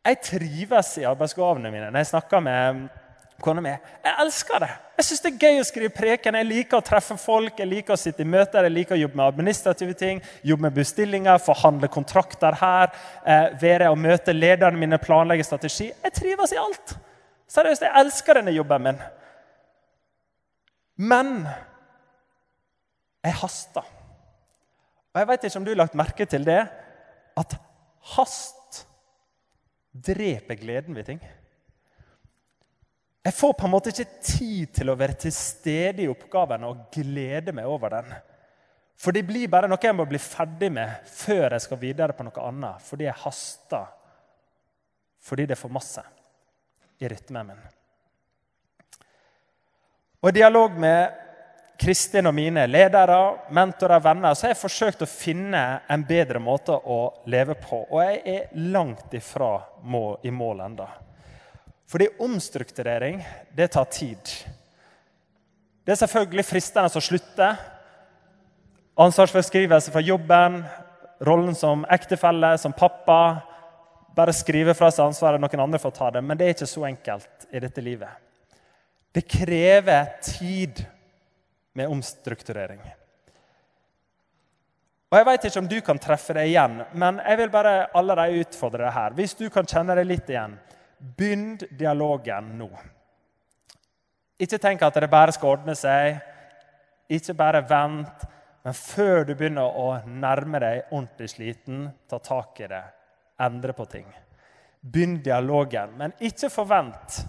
Jeg 0.00 0.18
trives 0.24 0.96
i 0.98 1.06
arbeidsgavene 1.06 1.70
mine 1.70 1.92
når 1.92 2.02
jeg 2.02 2.10
snakker 2.10 2.42
med 2.42 2.88
kona 3.42 3.62
mi. 3.64 3.72
Jeg 4.04 4.14
elsker 4.22 4.62
det. 4.62 4.70
Jeg 5.00 5.06
syns 5.06 5.22
det 5.24 5.30
er 5.30 5.44
gøy 5.46 5.60
å 5.60 5.66
skrive 5.68 5.92
preken. 5.94 6.36
Jeg 6.38 6.48
liker 6.48 6.78
å 6.78 6.84
treffe 6.84 7.16
folk, 7.20 7.58
jeg 7.58 7.70
liker 7.70 7.94
å 7.94 8.00
sitte 8.00 8.24
i 8.24 8.28
møter, 8.28 8.66
jeg 8.66 8.74
liker 8.74 8.96
å 8.96 9.00
jobbe 9.00 9.16
med 9.20 9.26
administrative 9.26 9.96
ting, 9.98 10.20
jobbe 10.46 10.66
med 10.66 10.76
bestillinger, 10.76 11.40
forhandle 11.42 11.88
kontrakter 11.92 12.58
her, 12.60 12.92
eh, 13.24 13.48
være 13.62 13.88
og 13.90 13.98
møte 13.98 14.34
lederne 14.36 14.78
mine, 14.78 14.98
planlegge 14.98 15.46
strategi. 15.48 15.88
Jeg 16.04 16.12
trives 16.12 16.52
i 16.52 16.60
alt. 16.60 16.94
Seriøst, 17.50 17.82
jeg 17.82 18.04
elsker 18.04 18.38
denne 18.38 18.54
jobben 18.54 18.82
min. 18.82 19.02
Men 20.96 21.48
jeg 23.24 23.36
haster. 23.40 23.84
Og 25.10 25.18
jeg 25.18 25.28
vet 25.28 25.44
ikke 25.44 25.58
om 25.58 25.64
du 25.66 25.72
har 25.72 25.82
lagt 25.82 25.98
merke 25.98 26.26
til 26.28 26.44
det, 26.46 26.60
at 27.40 27.56
hast 28.14 28.84
dreper 29.92 30.54
gleden 30.60 30.94
ved 30.94 31.08
ting. 31.08 31.20
Jeg 33.30 33.36
får 33.38 33.52
på 33.52 33.66
en 33.68 33.70
måte 33.70 33.92
ikke 33.92 34.24
tid 34.26 34.70
til 34.74 34.90
å 34.90 34.96
være 34.98 35.14
til 35.22 35.30
stede 35.30 36.02
i 36.02 36.08
oppgaven 36.10 36.64
og 36.66 36.80
glede 36.90 37.52
meg 37.54 37.68
over 37.70 37.92
den. 37.94 38.08
For 38.98 39.14
det 39.14 39.20
blir 39.28 39.46
bare 39.46 39.68
noe 39.70 39.78
jeg 39.78 39.94
må 39.94 40.02
bli 40.10 40.18
ferdig 40.18 40.72
med 40.74 41.04
før 41.06 41.54
jeg 41.54 41.62
skal 41.62 41.78
videre 41.78 42.16
på 42.16 42.24
noe 42.26 42.46
annet. 42.48 42.82
Fordi 42.82 43.06
jeg 43.06 43.22
haster. 43.22 43.84
Fordi 45.22 45.44
det 45.46 45.54
er 45.54 45.60
for 45.60 45.70
masse 45.70 46.02
i 46.98 47.10
rytmen 47.12 47.52
min. 47.52 47.60
Og 50.24 50.32
I 50.32 50.36
dialog 50.40 50.74
med 50.82 51.20
Kristin 51.78 52.26
og 52.26 52.34
mine 52.34 52.64
ledere, 52.66 53.20
mentorer, 53.54 54.02
venner, 54.08 54.34
så 54.34 54.48
har 54.48 54.56
jeg 54.56 54.62
forsøkt 54.64 55.06
å 55.06 55.08
finne 55.12 55.62
en 55.86 56.02
bedre 56.08 56.42
måte 56.42 56.74
å 56.74 56.98
leve 57.30 57.54
på. 57.62 57.84
Og 57.92 58.02
jeg 58.08 58.18
er 58.34 58.66
langt 58.74 59.14
ifra 59.14 59.52
i 60.26 60.34
mål 60.34 60.66
ennå. 60.66 60.88
Fordi 61.90 62.06
omstrukturering, 62.22 63.18
det 63.52 63.68
tar 63.74 63.84
tid. 63.84 64.30
Det 65.84 65.96
er 65.96 65.98
selvfølgelig 66.04 66.44
fristende 66.46 66.86
å 66.86 67.02
slutte. 67.02 67.48
Ansvarsforskrivelse 69.00 69.90
fra 69.90 70.02
jobben, 70.04 70.60
rollen 71.26 71.56
som 71.58 71.82
ektefelle, 71.90 72.52
som 72.62 72.76
pappa. 72.76 73.40
Bare 74.14 74.34
skrive 74.36 74.76
fra 74.78 74.92
seg 74.94 75.08
ansvaret, 75.08 75.42
noen 75.42 75.64
andre 75.66 75.82
får 75.82 75.96
ta 75.96 76.12
det. 76.14 76.22
Men 76.22 76.38
det 76.38 76.46
er 76.46 76.54
ikke 76.54 76.70
så 76.70 76.86
enkelt 76.86 77.50
i 77.50 77.64
dette 77.66 77.82
livet. 77.82 78.22
Det 79.10 79.26
krever 79.26 80.14
tid 80.22 80.84
med 81.74 81.90
omstrukturering. 81.90 82.80
Og 85.10 85.18
Jeg 85.18 85.26
vet 85.26 85.44
ikke 85.48 85.58
om 85.58 85.68
du 85.70 85.80
kan 85.82 85.98
treffe 85.98 86.34
det 86.38 86.46
igjen, 86.52 86.84
men 86.94 87.18
jeg 87.18 87.38
vil 87.40 87.50
bare 87.50 87.88
allerede 87.98 88.44
utfordre 88.44 88.84
deg 88.84 88.94
her. 88.94 89.16
Hvis 89.18 89.34
du 89.34 89.48
kan 89.50 89.66
kjenne 89.66 89.96
det 89.98 90.06
litt 90.06 90.30
igjen, 90.30 90.54
Begynn 91.00 91.56
dialogen 91.56 92.52
nå. 92.58 92.68
Ikke 94.40 94.58
tenk 94.60 94.82
at 94.84 94.96
det 95.00 95.08
bare 95.12 95.32
skal 95.32 95.56
ordne 95.56 95.74
seg. 95.76 96.20
Ikke 97.12 97.34
bare 97.36 97.62
vent. 97.68 98.26
Men 98.64 98.76
før 98.76 99.24
du 99.24 99.34
begynner 99.34 99.76
å 99.80 99.86
nærme 100.04 100.60
deg 100.60 100.90
ordentlig 100.90 101.30
sliten, 101.32 101.86
ta 102.08 102.20
tak 102.20 102.60
i 102.60 102.68
det. 102.68 102.82
Endre 103.40 103.72
på 103.76 103.86
ting. 103.88 104.08
Begynn 104.80 105.18
dialogen. 105.24 105.96
Men 105.96 106.16
ikke 106.20 106.52
forvent, 106.52 107.22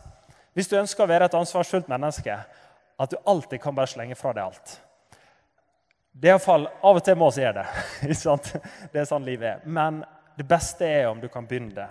hvis 0.55 0.67
du 0.67 0.77
ønsker 0.79 1.05
å 1.05 1.11
være 1.11 1.29
et 1.31 1.37
ansvarsfullt 1.39 1.91
menneske, 1.91 2.35
at 3.01 3.11
du 3.11 3.17
alltid 3.25 3.61
kan 3.63 3.75
bare 3.75 3.89
slenge 3.89 4.17
fra 4.19 4.33
deg 4.35 4.43
alt. 4.43 4.73
Det 6.11 6.27
er 6.27 6.35
iallfall, 6.35 6.67
Av 6.83 6.99
og 6.99 7.05
til 7.07 7.15
må 7.15 7.29
vi 7.31 7.45
gjøre 7.45 7.63
det. 7.63 7.67
det 8.91 8.99
er 8.99 9.07
sånn 9.07 9.27
livet 9.27 9.47
er. 9.53 9.63
Men 9.63 10.01
det 10.35 10.47
beste 10.47 10.87
er 10.87 11.07
om 11.07 11.21
du 11.23 11.29
kan 11.31 11.47
begynne 11.47 11.71
det 11.75 11.87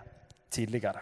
tidligere. 0.52 1.00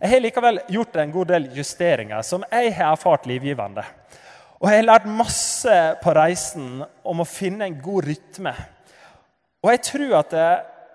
Jeg 0.00 0.10
har 0.10 0.22
likevel 0.22 0.60
gjort 0.68 0.96
en 1.00 1.12
god 1.14 1.30
del 1.32 1.48
justeringer 1.56 2.24
som 2.26 2.44
jeg 2.50 2.72
har 2.76 2.92
erfart 2.92 3.26
livgivende. 3.28 3.84
Og 4.60 4.70
jeg 4.70 4.80
har 4.80 4.88
lært 4.88 5.10
masse 5.10 5.76
på 6.02 6.14
reisen 6.16 6.82
om 7.04 7.20
å 7.20 7.28
finne 7.28 7.68
en 7.68 7.78
god 7.82 8.08
rytme. 8.08 8.54
Og 9.64 9.70
jeg 9.72 9.82
tror 9.88 10.18
at 10.20 10.34
det, 10.34 10.48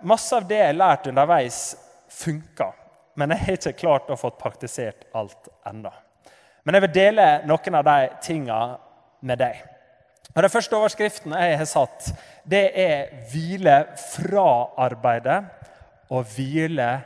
masse 0.10 0.36
av 0.36 0.46
det 0.50 0.60
jeg 0.60 0.72
har 0.72 0.78
lært 0.80 1.10
underveis, 1.10 1.60
funker. 2.10 2.76
Men 3.20 3.34
jeg 3.34 3.46
har 3.46 3.58
ikke 3.58 3.80
klart 3.82 4.10
å 4.10 4.18
få 4.20 4.32
praktisert 4.38 5.08
alt 5.18 5.50
ennå. 5.70 5.92
Men 6.64 6.78
jeg 6.78 6.86
vil 6.86 6.96
dele 6.96 7.28
noen 7.50 7.80
av 7.80 7.88
de 7.88 8.10
tinga 8.24 8.60
med 9.26 9.42
deg. 9.42 9.64
Og 10.36 10.44
Den 10.46 10.54
første 10.54 10.78
overskriften 10.78 11.34
jeg 11.34 11.58
har 11.58 11.66
satt, 11.66 12.12
det 12.46 12.72
er 12.74 13.10
'hvile 13.32 13.86
fra 13.98 14.70
arbeidet' 14.78 15.44
og 16.10 16.26
'hvile 16.26 17.02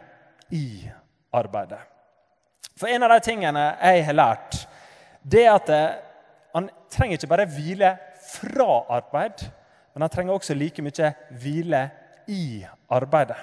i 0.51 0.67
arbeidet' 0.83 1.02
arbeidet. 1.33 1.81
For 2.77 2.89
en 2.89 3.05
av 3.05 3.13
de 3.13 3.19
tingene 3.25 3.65
jeg 3.81 4.05
har 4.07 4.17
lært, 4.17 4.63
det 5.21 5.45
er 5.45 5.53
at 5.55 5.73
han 6.53 6.69
trenger 6.91 7.17
ikke 7.17 7.31
bare 7.31 7.49
hvile 7.49 7.93
fra 8.23 8.69
arbeid, 8.97 9.45
men 9.93 10.05
han 10.05 10.13
trenger 10.13 10.37
også 10.37 10.55
like 10.57 10.83
mye 10.85 11.11
hvile 11.41 11.83
i 12.31 12.63
arbeidet. 12.93 13.37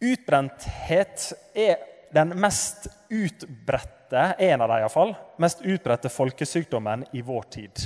Utbrenthet 0.00 1.32
er 1.54 1.82
den 2.14 2.34
mest 2.40 2.88
utbredte 3.10 4.22
en 4.38 4.62
av 4.64 4.70
de 4.70 4.78
iallfall, 4.80 5.12
mest 5.38 5.62
utbredte 5.62 6.10
folkesykdommen 6.10 7.04
i 7.12 7.22
vår 7.22 7.42
tid. 7.52 7.84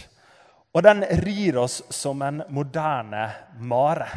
Og 0.75 0.83
den 0.83 1.05
rir 1.23 1.59
oss 1.63 1.83
som 1.95 2.23
en 2.23 2.43
moderne 2.55 3.27
mare. 3.61 4.09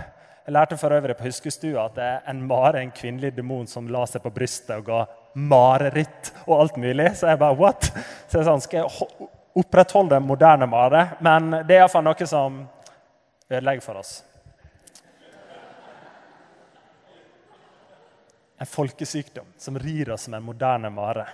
Jeg 0.48 0.54
lærte 0.54 0.78
for 0.80 0.94
øvrig 0.96 1.12
på 1.20 1.26
huskestua 1.28 1.82
at 1.90 1.96
det 1.98 2.04
er 2.08 2.30
en 2.32 2.38
mare, 2.48 2.80
en 2.80 2.92
kvinnelig 2.96 3.34
demon, 3.36 3.66
som 3.68 3.90
la 3.92 4.06
seg 4.08 4.22
på 4.24 4.30
brystet 4.32 4.78
og 4.78 4.86
ga 4.88 5.00
mareritt 5.36 6.30
og 6.46 6.62
alt 6.62 6.78
mulig. 6.80 7.10
Så 7.20 7.28
jeg 7.28 7.40
bare 7.42 7.58
what? 7.60 7.90
Så 8.32 8.40
jeg 8.40 8.48
sa, 8.48 8.54
skal 8.64 8.86
jeg 8.86 9.28
opprettholde 9.60 10.16
den 10.16 10.24
moderne 10.24 10.70
mare? 10.72 11.02
Men 11.20 11.52
det 11.68 11.76
er 11.76 11.82
iallfall 11.82 12.08
noe 12.08 12.30
som 12.32 12.62
ødelegger 13.50 13.84
for 13.90 14.00
oss. 14.00 14.14
En 18.56 18.72
folkesykdom 18.72 19.52
som 19.60 19.84
rir 19.84 20.16
oss 20.16 20.30
som 20.30 20.40
en 20.40 20.48
moderne 20.48 20.96
mare. 20.96 21.28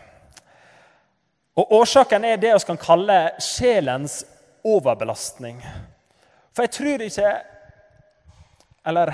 Og 1.53 1.77
Årsaken 1.84 2.25
er 2.25 2.41
det 2.41 2.58
vi 2.58 2.67
kan 2.74 2.82
kalle 2.82 3.24
sjelens 3.38 4.24
overbelastning. 4.65 5.62
For 6.50 6.65
jeg 6.65 6.79
tror 6.82 7.10
ikke 7.12 7.39
eller 8.86 9.13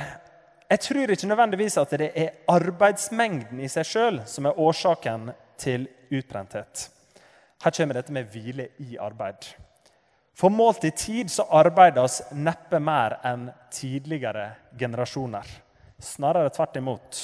jeg 0.69 0.79
tror 0.85 1.11
ikke 1.11 1.27
nødvendigvis 1.27 1.77
at 1.81 1.93
det 1.97 2.11
er 2.13 2.35
arbeidsmengden 2.47 3.61
i 3.63 3.69
seg 3.71 3.87
sjøl 3.89 4.19
som 4.29 4.45
er 4.45 4.59
årsaken 4.61 5.31
til 5.57 5.87
utbrenthet. 6.13 6.89
Her 7.63 7.73
kommer 7.75 7.97
dette 7.97 8.13
med 8.13 8.29
hvile 8.31 8.67
i 8.85 8.97
arbeid. 9.01 9.49
For 10.39 10.53
målt 10.53 10.85
i 10.87 10.93
tid 10.95 11.31
så 11.33 11.47
arbeider 11.57 12.05
oss 12.05 12.21
neppe 12.31 12.79
mer 12.79 13.17
enn 13.27 13.49
tidligere 13.73 14.45
generasjoner. 14.79 15.49
Snarere 15.99 16.53
tvert 16.55 16.77
imot. 16.79 17.17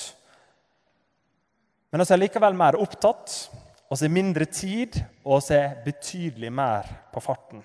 Men 1.91 2.03
vi 2.03 2.11
er 2.11 2.19
likevel 2.19 2.57
mer 2.59 2.75
opptatt, 2.81 3.37
vi 3.85 4.01
har 4.01 4.11
mindre 4.11 4.45
tid, 4.49 4.97
og 5.23 5.45
vi 5.47 5.55
er 5.55 5.77
betydelig 5.85 6.51
mer 6.51 6.89
på 7.13 7.21
farten. 7.23 7.61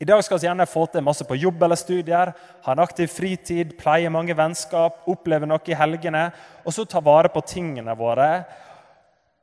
I 0.00 0.04
dag 0.04 0.24
skal 0.24 0.38
vi 0.38 0.46
gjerne 0.46 0.64
få 0.64 0.86
til 0.88 1.04
masse 1.04 1.26
på 1.28 1.36
jobb 1.36 1.60
eller 1.62 1.76
studier, 1.76 2.30
ha 2.64 2.72
en 2.72 2.80
aktiv 2.80 3.10
fritid, 3.12 3.74
pleie 3.76 4.08
mange 4.08 4.32
vennskap, 4.32 5.02
oppleve 5.12 5.44
noe 5.44 5.60
i 5.68 5.76
helgene, 5.76 6.22
og 6.64 6.72
så 6.72 6.86
ta 6.88 7.02
vare 7.04 7.28
på 7.28 7.42
tingene 7.44 7.92
våre. 7.98 8.28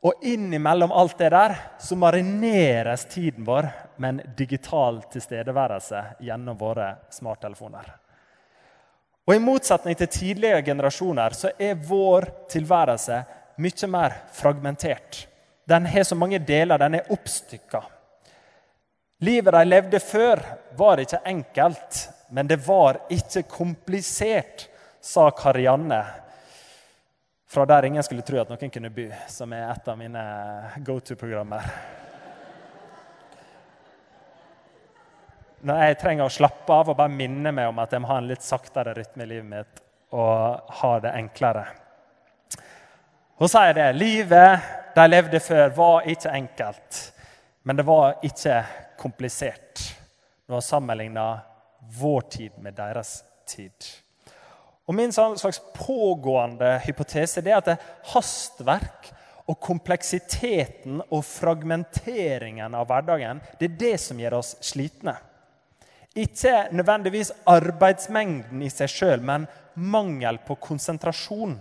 Og 0.02 0.24
innimellom 0.26 0.96
alt 0.98 1.14
det 1.20 1.30
der 1.30 1.54
så 1.78 1.94
marineres 2.02 3.06
tiden 3.12 3.46
vår 3.46 3.68
med 4.02 4.10
en 4.10 4.34
digital 4.40 4.98
tilstedeværelse 5.14 6.02
gjennom 6.26 6.58
våre 6.58 6.88
smarttelefoner. 7.14 7.92
Og 9.30 9.36
I 9.36 9.44
motsetning 9.44 10.00
til 10.00 10.10
tidligere 10.10 10.64
generasjoner 10.66 11.36
så 11.38 11.52
er 11.54 11.78
vår 11.86 12.26
tilværelse 12.50 13.20
mye 13.62 13.92
mer 13.94 14.18
fragmentert. 14.34 15.22
Den 15.70 15.86
har 15.86 16.08
så 16.08 16.18
mange 16.18 16.42
deler, 16.42 16.82
den 16.82 16.98
er 16.98 17.14
oppstykka. 17.14 17.84
Livet 19.20 19.54
de 19.54 19.66
levde 19.66 20.00
før, 20.00 20.40
var 20.78 21.00
ikke 21.02 21.24
enkelt, 21.26 22.10
men 22.30 22.48
det 22.48 22.60
var 22.68 23.00
ikke 23.10 23.48
komplisert, 23.50 24.68
sa 25.02 25.32
Karianne 25.32 26.04
fra 27.48 27.66
Der 27.66 27.86
ingen 27.86 28.04
skulle 28.04 28.22
tro 28.22 28.42
at 28.42 28.50
noen 28.52 28.70
kunne 28.70 28.92
bo, 28.92 29.08
som 29.32 29.54
er 29.56 29.70
et 29.72 29.88
av 29.88 29.98
mine 29.98 30.22
go 30.86 31.00
to-programmer. 31.00 31.64
Når 35.66 35.80
jeg 35.82 36.00
trenger 36.02 36.28
å 36.28 36.34
slappe 36.38 36.76
av 36.76 36.92
og 36.92 36.98
bare 37.00 37.14
minne 37.14 37.54
meg 37.56 37.72
om 37.72 37.80
at 37.82 37.96
jeg 37.96 38.04
må 38.04 38.12
ha 38.12 38.18
en 38.22 38.28
litt 38.30 38.46
saktere 38.46 38.94
rytme 38.94 39.26
i 39.26 39.32
livet 39.32 39.48
mitt 39.50 39.82
og 40.14 40.74
ha 40.82 40.92
det 41.02 41.16
enklere. 41.18 41.64
Hun 43.40 43.50
sier 43.50 43.74
det. 43.74 43.88
Livet 43.98 44.68
de 44.94 45.08
levde 45.08 45.40
før, 45.42 45.72
var 45.74 46.12
ikke 46.12 46.36
enkelt. 46.36 47.00
Men 47.64 47.80
det 47.80 47.88
var 47.88 48.20
ikke 48.28 48.60
komplisert 49.00 49.84
når 50.48 50.60
hun 50.60 50.66
sammenligner 50.66 51.46
vår 52.00 52.22
tid 52.22 52.58
med 52.64 52.78
deres 52.78 53.22
tid. 53.48 53.92
Og 54.88 54.96
Min 54.96 55.12
slags 55.12 55.60
pågående 55.76 56.78
hypotese 56.86 57.44
er 57.44 57.58
at 57.58 57.68
det 57.68 57.76
er 57.76 58.12
hastverk 58.14 59.10
og 59.48 59.60
kompleksiteten 59.64 61.02
og 61.08 61.24
fragmenteringen 61.28 62.76
av 62.76 62.88
hverdagen 62.88 63.42
det 63.60 63.70
er 63.70 63.80
det 63.80 63.96
som 64.04 64.20
gjør 64.20 64.40
oss 64.40 64.56
slitne. 64.64 65.16
Ikke 66.18 66.68
nødvendigvis 66.74 67.32
arbeidsmengden 67.48 68.64
i 68.66 68.72
seg 68.74 68.90
sjøl, 68.90 69.22
men 69.22 69.46
mangel 69.76 70.40
på 70.48 70.56
konsentrasjon. 70.58 71.60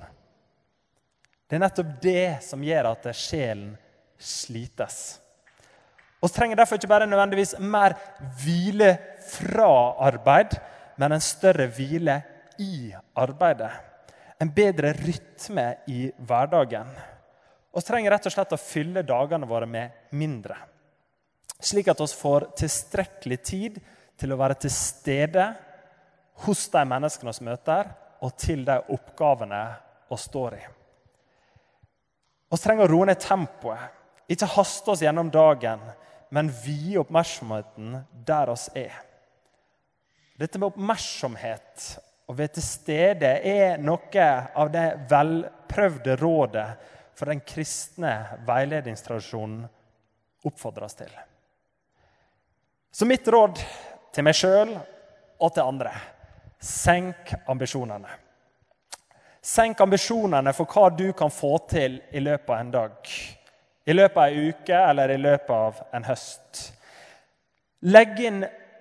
Det 1.47 1.59
er 1.59 1.63
nettopp 1.63 1.91
det 2.03 2.29
som 2.47 2.65
gjør 2.65 2.89
at 2.95 3.11
sjelen 3.15 3.75
slites. 4.19 5.19
Vi 6.23 6.29
trenger 6.33 6.57
derfor 6.57 6.79
ikke 6.79 6.91
bare 6.91 7.09
nødvendigvis 7.09 7.55
mer 7.61 7.95
hvile 8.43 8.97
fra 9.29 9.69
arbeid, 10.09 10.57
men 10.97 11.13
en 11.13 11.25
større 11.25 11.69
hvile 11.77 12.23
i 12.59 12.95
arbeidet. 13.17 13.71
En 14.41 14.53
bedre 14.53 14.93
rytme 14.97 15.67
i 15.93 16.07
hverdagen. 16.19 16.89
Vi 17.77 17.85
trenger 17.85 18.15
rett 18.15 18.27
og 18.29 18.33
slett 18.33 18.57
å 18.57 18.61
fylle 18.61 19.05
dagene 19.05 19.49
våre 19.49 19.69
med 19.69 20.17
mindre. 20.17 20.57
Slik 21.61 21.89
at 21.93 22.01
vi 22.01 22.09
får 22.21 22.51
tilstrekkelig 22.57 23.39
tid 23.45 23.79
til 24.17 24.33
å 24.33 24.41
være 24.41 24.57
til 24.65 24.73
stede 24.73 25.51
hos 26.45 26.67
de 26.73 26.83
menneskene 26.89 27.33
vi 27.37 27.49
møter, 27.49 27.93
og 28.25 28.33
til 28.41 28.65
de 28.65 28.77
oppgavene 28.93 29.63
vi 30.09 30.19
står 30.21 30.57
i. 30.57 30.65
Vi 32.47 32.59
trenger 32.63 32.87
å 32.87 32.93
roe 32.93 33.09
ned 33.09 33.21
tempoet, 33.21 33.96
ikke 34.29 34.49
haste 34.57 34.91
oss 34.91 35.03
gjennom 35.05 35.31
dagen, 35.31 35.83
men 36.35 36.51
vie 36.65 36.99
oppmerksomheten 36.99 38.01
der 38.27 38.51
oss 38.51 38.69
er. 38.75 38.95
Dette 40.37 40.59
med 40.59 40.73
oppmerksomhet 40.73 41.87
og 42.27 42.37
være 42.39 42.57
til 42.57 42.67
stede 42.67 43.31
er 43.47 43.79
noe 43.81 44.27
av 44.59 44.73
det 44.75 44.89
velprøvde 45.11 46.17
rådet 46.21 46.67
for 47.17 47.31
den 47.31 47.41
kristne 47.47 48.13
veiledningstradisjonen 48.49 49.63
oppfordres 50.47 50.99
til. 50.99 51.15
Så 52.93 53.07
mitt 53.09 53.29
råd 53.29 53.63
til 54.13 54.27
meg 54.27 54.37
sjøl 54.37 54.75
og 54.75 55.51
til 55.55 55.63
andre. 55.65 55.93
Senk 56.61 57.33
ambisjonene. 57.49 58.13
Senk 59.47 59.81
ambisjonene 59.85 60.53
for 60.57 60.69
hva 60.69 60.91
du 60.91 61.11
kan 61.17 61.31
få 61.31 61.53
til 61.71 62.01
i 62.11 62.23
løpet 62.25 62.51
av 62.51 62.61
en 62.61 62.73
dag. 62.75 63.11
I 63.87 63.95
løpet 63.95 64.19
av 64.19 64.29
en 64.29 64.49
uke 64.51 64.79
eller 64.91 65.15
i 65.15 65.19
løpet 65.19 65.51
av 65.55 65.83
en 65.95 66.07
høst. 66.09 66.63
Legg 67.87 68.21
inn 68.27 68.41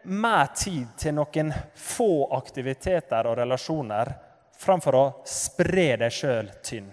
mer 0.09 0.47
tid 0.57 0.87
til 0.97 1.15
noen 1.17 1.51
få 1.77 2.27
aktiviteter 2.37 3.29
og 3.29 3.37
relasjoner 3.37 4.11
framfor 4.57 4.97
å 4.97 5.05
spre 5.29 5.91
deg 6.01 6.13
sjøl 6.13 6.49
tynn. 6.65 6.89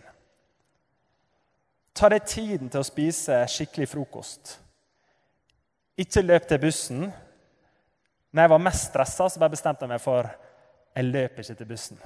Ta 1.92 2.09
deg 2.12 2.25
tiden 2.29 2.72
til 2.72 2.81
å 2.81 2.88
spise 2.88 3.42
skikkelig 3.48 3.88
frokost. 3.92 4.57
Ikke 6.01 6.25
løp 6.25 6.48
til 6.48 6.61
bussen, 6.62 7.05
når 8.33 8.46
jeg 8.46 8.53
var 8.55 8.64
mest 8.64 8.88
stressa, 8.88 9.48
bestemte 9.48 9.85
jeg 9.85 9.92
meg 9.92 10.01
for 10.01 10.29
jeg 10.92 11.09
løper 11.09 11.44
ikke 11.44 11.59
til 11.61 11.68
bussen. 11.68 12.01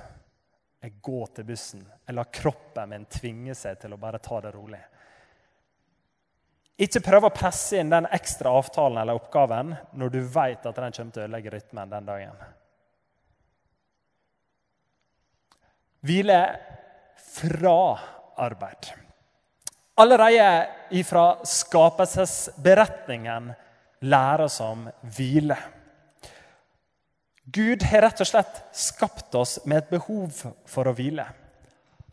Jeg 0.83 0.99
går 1.03 1.27
til 1.35 1.47
bussen. 1.47 1.87
Jeg 2.07 2.15
lar 2.15 2.31
kroppen 2.35 2.91
min 2.91 3.07
tvinge 3.11 3.55
seg 3.59 3.79
til 3.83 3.95
å 3.95 3.99
bare 3.99 4.23
ta 4.23 4.41
det 4.43 4.53
rolig. 4.55 4.83
Ikke 6.77 7.01
prøv 7.01 7.25
å 7.25 7.33
presse 7.33 7.79
inn 7.81 7.93
den 7.93 8.05
ekstra 8.13 8.51
avtalen 8.59 9.01
eller 9.01 9.17
oppgaven 9.17 9.73
når 9.97 10.13
du 10.13 10.21
vet 10.21 10.67
at 10.69 10.77
den 10.77 10.93
kommer 10.93 11.15
til 11.15 11.23
å 11.23 11.25
ødelegge 11.25 11.53
rytmen 11.55 11.93
den 11.93 12.11
dagen. 12.11 12.37
Hvile 16.07 16.41
fra 17.37 17.79
arbeid. 18.45 18.91
Allerede 19.97 20.69
ifra 20.93 21.39
skapelsesberetningen 21.49 23.49
lærer 24.05 24.45
oss 24.45 24.61
om 24.61 24.85
hvile. 25.17 25.57
Gud 27.47 27.83
har 27.89 28.03
rett 28.05 28.21
og 28.21 28.29
slett 28.29 28.59
skapt 28.77 29.35
oss 29.39 29.57
med 29.65 29.79
et 29.79 29.91
behov 29.95 30.43
for 30.69 30.91
å 30.91 30.93
hvile. 30.97 31.25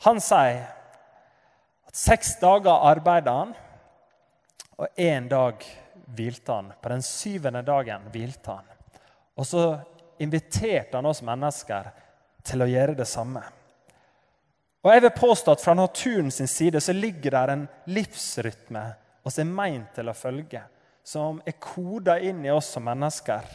Han 0.07 0.21
sier 0.23 0.63
at 1.89 1.95
seks 1.97 2.37
dager 2.39 2.85
arbeider 2.87 3.33
han, 3.33 3.53
og 4.77 4.99
én 4.99 5.27
dag 5.29 5.63
hvilte 6.15 6.51
han. 6.53 6.71
På 6.81 6.89
den 6.89 7.03
syvende 7.05 7.61
dagen 7.65 8.07
hvilte 8.13 8.57
han. 8.57 8.69
Og 9.37 9.47
så 9.47 9.65
inviterte 10.21 10.97
han 10.97 11.09
oss 11.09 11.23
mennesker 11.25 11.89
til 12.43 12.63
å 12.63 12.69
gjøre 12.69 12.97
det 12.97 13.07
samme. 13.09 13.41
Og 14.83 14.91
jeg 14.91 15.03
vil 15.05 15.15
påstå 15.15 15.53
at 15.53 15.61
Fra 15.63 15.73
naturen 15.73 16.31
sin 16.31 16.47
side 16.47 16.81
så 16.81 16.93
ligger 16.93 17.31
der 17.31 17.53
en 17.53 17.67
livsrytme 17.85 18.83
oss 19.23 19.39
er 19.39 19.47
meint 19.47 19.93
til 19.95 20.09
å 20.11 20.17
følge, 20.17 20.59
som 21.03 21.37
er 21.47 21.55
koda 21.59 22.17
inn 22.19 22.41
i 22.43 22.51
oss 22.51 22.73
som 22.75 22.83
mennesker 22.83 23.47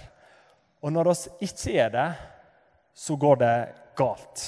og 0.83 0.95
når 0.95 1.11
oss 1.13 1.27
ikke 1.43 1.75
er 1.83 1.93
det, 1.95 2.09
så 2.95 3.17
går 3.17 3.41
det 3.43 3.55
galt. 3.99 4.45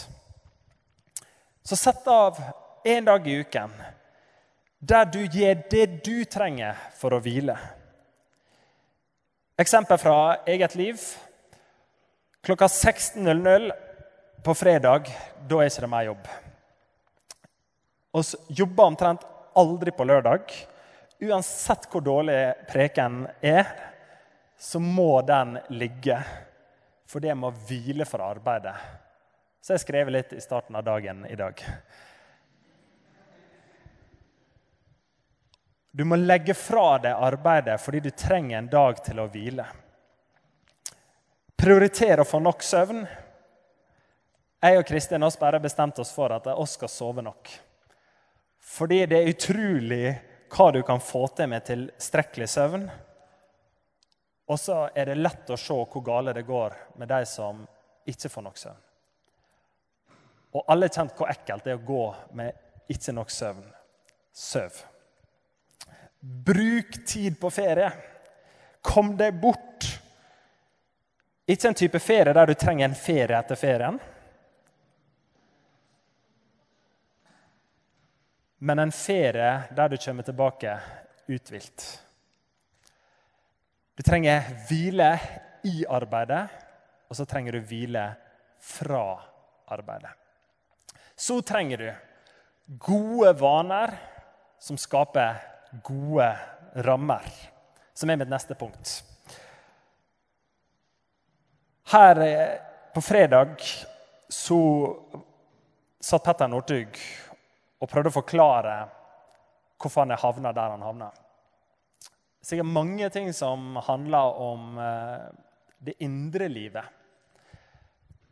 Så 1.62 1.76
sett 1.78 2.06
av 2.08 2.38
en 2.84 3.04
dag 3.04 3.26
i 3.26 3.38
uken 3.42 3.74
der 4.80 5.04
du 5.04 5.20
gir 5.28 5.60
det 5.70 5.86
du 6.04 6.24
trenger 6.24 6.78
for 6.96 7.12
å 7.12 7.20
hvile. 7.20 7.56
Eksempel 9.60 10.00
fra 10.00 10.40
eget 10.48 10.74
liv. 10.74 11.00
Klokka 12.40 12.66
16.00 12.66 13.68
på 14.40 14.54
fredag, 14.56 15.10
da 15.48 15.60
er 15.60 15.68
ikke 15.68 15.84
det 15.84 15.90
mer 15.92 16.06
jobb. 16.08 16.30
Vi 18.16 18.22
jobber 18.62 18.88
omtrent 18.88 19.26
aldri 19.60 19.92
på 19.92 20.06
lørdag. 20.08 20.48
Uansett 21.20 21.84
hvor 21.92 22.00
dårlig 22.00 22.38
preken 22.70 23.26
er, 23.44 23.68
så 24.56 24.80
må 24.80 25.20
den 25.28 25.58
ligge. 25.68 26.16
For 27.10 27.20
det 27.20 27.36
må 27.36 27.52
hvile 27.68 28.06
fra 28.08 28.30
arbeidet. 28.32 28.76
Så 29.60 29.74
jeg 29.76 29.84
skrev 29.84 30.08
litt 30.14 30.32
i 30.32 30.40
starten 30.40 30.78
av 30.78 30.86
dagen 30.88 31.26
i 31.28 31.36
dag. 31.36 31.60
Du 35.90 36.04
må 36.04 36.16
legge 36.16 36.54
fra 36.54 36.98
deg 37.02 37.18
arbeidet 37.18 37.80
fordi 37.82 38.00
du 38.04 38.10
trenger 38.14 38.58
en 38.58 38.70
dag 38.70 39.00
til 39.04 39.18
å 39.18 39.26
hvile. 39.30 39.66
Prioritere 41.58 42.22
å 42.22 42.28
få 42.28 42.38
nok 42.40 42.62
søvn. 42.62 43.02
Jeg 44.60 44.78
og 44.78 44.86
Kristin 44.86 45.24
har 45.24 45.36
bare 45.40 45.60
bestemt 45.60 45.98
oss 45.98 46.12
for 46.14 46.32
at 46.32 46.46
vi 46.46 46.66
skal 46.70 46.92
sove 46.92 47.24
nok. 47.26 47.50
Fordi 48.60 49.00
det 49.10 49.18
er 49.18 49.32
utrolig 49.32 50.04
hva 50.50 50.68
du 50.72 50.82
kan 50.86 51.02
få 51.02 51.24
til 51.34 51.50
med 51.50 51.66
tilstrekkelig 51.66 52.48
søvn. 52.48 52.86
Og 54.50 54.58
så 54.58 54.84
er 54.94 55.10
det 55.10 55.18
lett 55.18 55.50
å 55.50 55.58
se 55.58 55.74
hvor 55.74 56.04
gale 56.06 56.34
det 56.36 56.46
går 56.46 56.76
med 57.02 57.10
de 57.10 57.20
som 57.26 57.64
ikke 58.10 58.30
får 58.30 58.46
nok 58.46 58.62
søvn. 58.62 58.86
Og 60.50 60.64
alle 60.66 60.88
har 60.88 60.96
kjent 60.96 61.18
hvor 61.18 61.30
ekkelt 61.30 61.66
det 61.66 61.74
er 61.74 61.82
å 61.82 61.86
gå 61.86 62.06
med 62.38 62.90
ikke 62.90 63.14
nok 63.14 63.30
søvn. 63.30 63.66
Søv. 64.34 64.80
Bruk 66.20 67.06
tid 67.06 67.40
på 67.40 67.50
ferie. 67.50 67.92
Kom 68.80 69.14
deg 69.16 69.40
bort. 69.40 69.86
Ikke 71.50 71.68
en 71.68 71.76
type 71.76 71.98
ferie 71.98 72.34
der 72.36 72.46
du 72.46 72.54
trenger 72.54 72.88
en 72.88 72.96
ferie 72.96 73.38
etter 73.38 73.58
ferien. 73.58 73.98
Men 78.60 78.78
en 78.78 78.92
ferie 78.92 79.52
der 79.76 79.88
du 79.88 79.96
kommer 79.96 80.22
tilbake 80.22 80.76
uthvilt. 81.28 81.86
Du 83.96 84.02
trenger 84.04 84.44
hvile 84.68 85.10
i 85.64 85.84
arbeidet, 85.88 86.44
og 87.08 87.16
så 87.16 87.24
trenger 87.28 87.56
du 87.56 87.64
hvile 87.68 88.04
fra 88.60 89.04
arbeidet. 89.72 90.12
Så 91.16 91.40
trenger 91.44 91.76
du 91.76 92.76
gode 92.80 93.32
vaner 93.40 93.96
som 94.60 94.78
skaper 94.80 95.49
gode 95.84 96.28
rammer, 96.86 97.26
som 97.94 98.10
er 98.10 98.18
mitt 98.20 98.30
neste 98.30 98.56
punkt. 98.58 99.00
Her 101.90 102.20
eh, 102.22 102.54
på 102.94 103.02
fredag 103.02 103.56
så 104.28 104.60
satt 106.00 106.24
Petter 106.24 106.48
Northug 106.50 106.98
og 107.80 107.90
prøvde 107.90 108.12
å 108.12 108.14
forklare 108.14 108.76
hvorfor 109.80 110.04
han 110.04 110.14
er 110.14 110.22
havna 110.22 110.52
der 110.54 110.74
han 110.74 110.86
havna. 110.86 111.10
Sikkert 112.42 112.70
mange 112.72 113.10
ting 113.12 113.32
som 113.36 113.76
handler 113.84 114.38
om 114.40 114.78
eh, 114.78 115.28
det 115.80 115.98
indre 116.04 116.48
livet. 116.48 116.84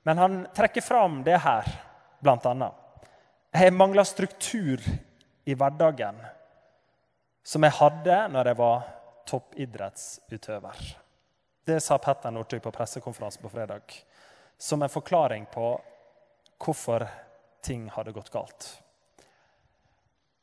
Men 0.06 0.18
han 0.18 0.40
trekker 0.56 0.84
fram 0.84 1.22
det 1.24 1.40
her, 1.44 1.66
blant 2.20 2.46
annet. 2.48 3.04
Jeg 3.52 3.74
mangler 3.74 4.06
struktur 4.06 4.82
i 5.48 5.54
hverdagen 5.56 6.18
som 7.48 7.64
jeg 7.64 7.76
hadde 7.78 8.16
når 8.32 8.50
jeg 8.50 8.58
var 8.58 8.88
toppidrettsutøver. 9.28 10.82
Det 11.68 11.78
sa 11.84 11.96
Petter 12.00 12.32
Northug 12.32 12.60
på 12.64 12.72
pressekonferansen 12.72 13.44
på 13.44 13.52
fredag 13.52 13.94
som 14.58 14.82
en 14.82 14.92
forklaring 14.92 15.46
på 15.52 15.70
hvorfor 16.58 17.06
ting 17.64 17.86
hadde 17.94 18.12
gått 18.12 18.30
galt. 18.34 18.68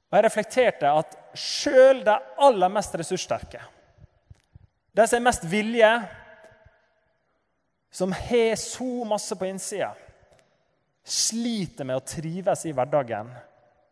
Og 0.09 0.17
Jeg 0.17 0.25
reflekterte 0.25 0.91
at 1.01 1.15
sjøl 1.37 2.03
de 2.05 2.15
aller 2.47 2.71
mest 2.71 2.93
ressurssterke, 2.95 3.61
de 4.95 5.07
som 5.07 5.17
er 5.19 5.25
mest 5.25 5.43
vilje, 5.51 5.89
som 7.91 8.13
har 8.15 8.53
så 8.59 8.91
masse 9.07 9.35
på 9.35 9.49
innsida, 9.49 9.91
sliter 11.03 11.85
med 11.85 11.99
å 11.99 12.05
trives 12.05 12.63
i 12.65 12.73
hverdagen 12.73 13.29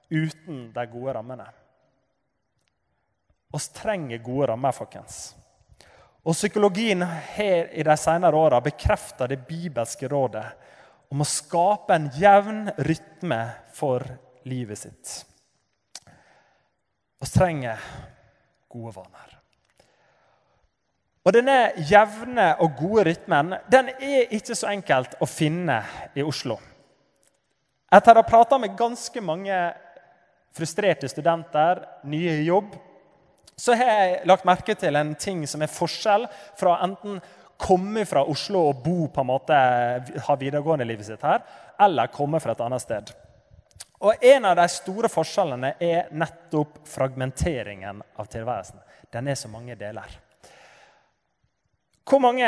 uten 0.09 0.69
de 0.73 0.85
gode 0.93 1.17
rammene. 1.17 1.49
Vi 3.53 3.59
trenger 3.73 4.17
gode 4.17 4.47
rammer, 4.49 4.73
folkens. 4.73 5.35
Og 6.23 6.33
Psykologien 6.33 7.03
har 7.03 7.69
i 7.75 7.83
de 7.85 7.95
senere 7.99 8.39
åra 8.39 8.61
bekrefta 8.63 9.27
det 9.27 9.43
bibelske 9.45 10.07
rådet 10.09 10.45
om 11.13 11.21
å 11.21 11.27
skape 11.27 11.93
en 11.93 12.07
jevn 12.17 12.71
rytme 12.87 13.39
for 13.75 14.07
livet 14.49 14.79
sitt. 14.79 15.11
Vi 17.21 17.29
trenger 17.29 17.83
gode 18.71 18.95
vaner. 18.95 19.35
Og 21.23 21.35
Denne 21.35 21.57
jevne 21.87 22.49
og 22.63 22.73
gode 22.79 23.05
rytmen 23.11 23.53
den 23.71 23.91
er 23.93 24.33
ikke 24.33 24.57
så 24.57 24.71
enkelt 24.73 25.13
å 25.21 25.29
finne 25.29 25.77
i 26.17 26.25
Oslo. 26.25 26.57
Etter 27.93 28.17
å 28.17 28.23
ha 28.23 28.27
prata 28.27 28.57
med 28.57 28.73
ganske 28.79 29.21
mange 29.21 29.59
frustrerte 30.53 31.07
studenter, 31.09 31.83
nye 32.09 32.39
i 32.41 32.47
jobb, 32.47 32.73
så 33.55 33.75
har 33.77 33.89
jeg 33.89 34.27
lagt 34.27 34.45
merke 34.47 34.75
til 34.79 34.95
en 34.97 35.13
ting 35.19 35.43
som 35.49 35.61
er 35.61 35.71
forskjell 35.71 36.25
fra 36.59 36.77
enten 36.85 37.21
komme 37.63 38.05
fra 38.05 38.25
Oslo 38.27 38.65
og 38.69 38.81
bo 38.83 39.07
på 39.13 39.21
en 39.23 39.29
måte, 39.29 39.57
ha 40.27 40.35
videregående 40.39 40.87
livet 40.87 41.07
sitt 41.07 41.21
her, 41.23 41.43
eller 41.81 42.11
komme 42.13 42.41
fra 42.43 42.55
et 42.55 42.63
annet 42.65 42.83
sted. 42.83 43.13
Og 44.03 44.19
En 44.19 44.45
av 44.49 44.57
de 44.59 44.65
store 44.67 45.07
forskjellene 45.07 45.75
er 45.79 46.09
nettopp 46.11 46.81
fragmenteringen 46.91 48.01
av 48.19 48.27
tilværelsen. 48.27 48.81
Den 49.13 49.29
er 49.31 49.37
så 49.39 49.47
mange 49.47 49.77
deler. 49.79 50.09
Hvor 52.03 52.19
mange 52.19 52.47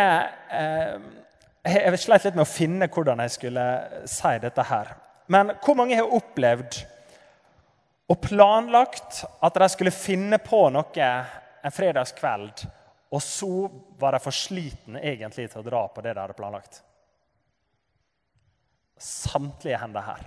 eh, 0.52 0.98
Jeg 1.65 2.00
sleit 2.00 2.26
litt 2.28 2.36
med 2.36 2.44
å 2.44 2.50
finne 2.50 2.89
hvordan 2.91 3.24
jeg 3.24 3.38
skulle 3.38 3.63
si 4.10 4.34
dette 4.44 4.65
her. 4.68 4.91
Men 5.32 5.56
hvor 5.63 5.78
mange 5.80 5.96
har 5.96 6.12
opplevd 6.12 6.84
og 8.06 8.22
planlagt 8.22 9.24
at 9.41 9.58
de 9.58 9.70
skulle 9.72 9.94
finne 9.94 10.38
på 10.41 10.68
noe 10.74 11.10
en 11.65 11.74
fredagskveld, 11.74 12.65
og 13.10 13.24
så 13.24 13.68
var 14.00 14.13
de 14.13 14.22
for 14.22 14.36
slitne 14.36 15.02
egentlig 15.02 15.48
til 15.50 15.63
å 15.63 15.65
dra 15.65 15.86
på 15.89 16.04
det 16.06 16.13
de 16.13 16.22
hadde 16.22 16.38
planlagt? 16.38 16.82
Samtlige 19.02 19.80
hender 19.82 20.06
her. 20.06 20.24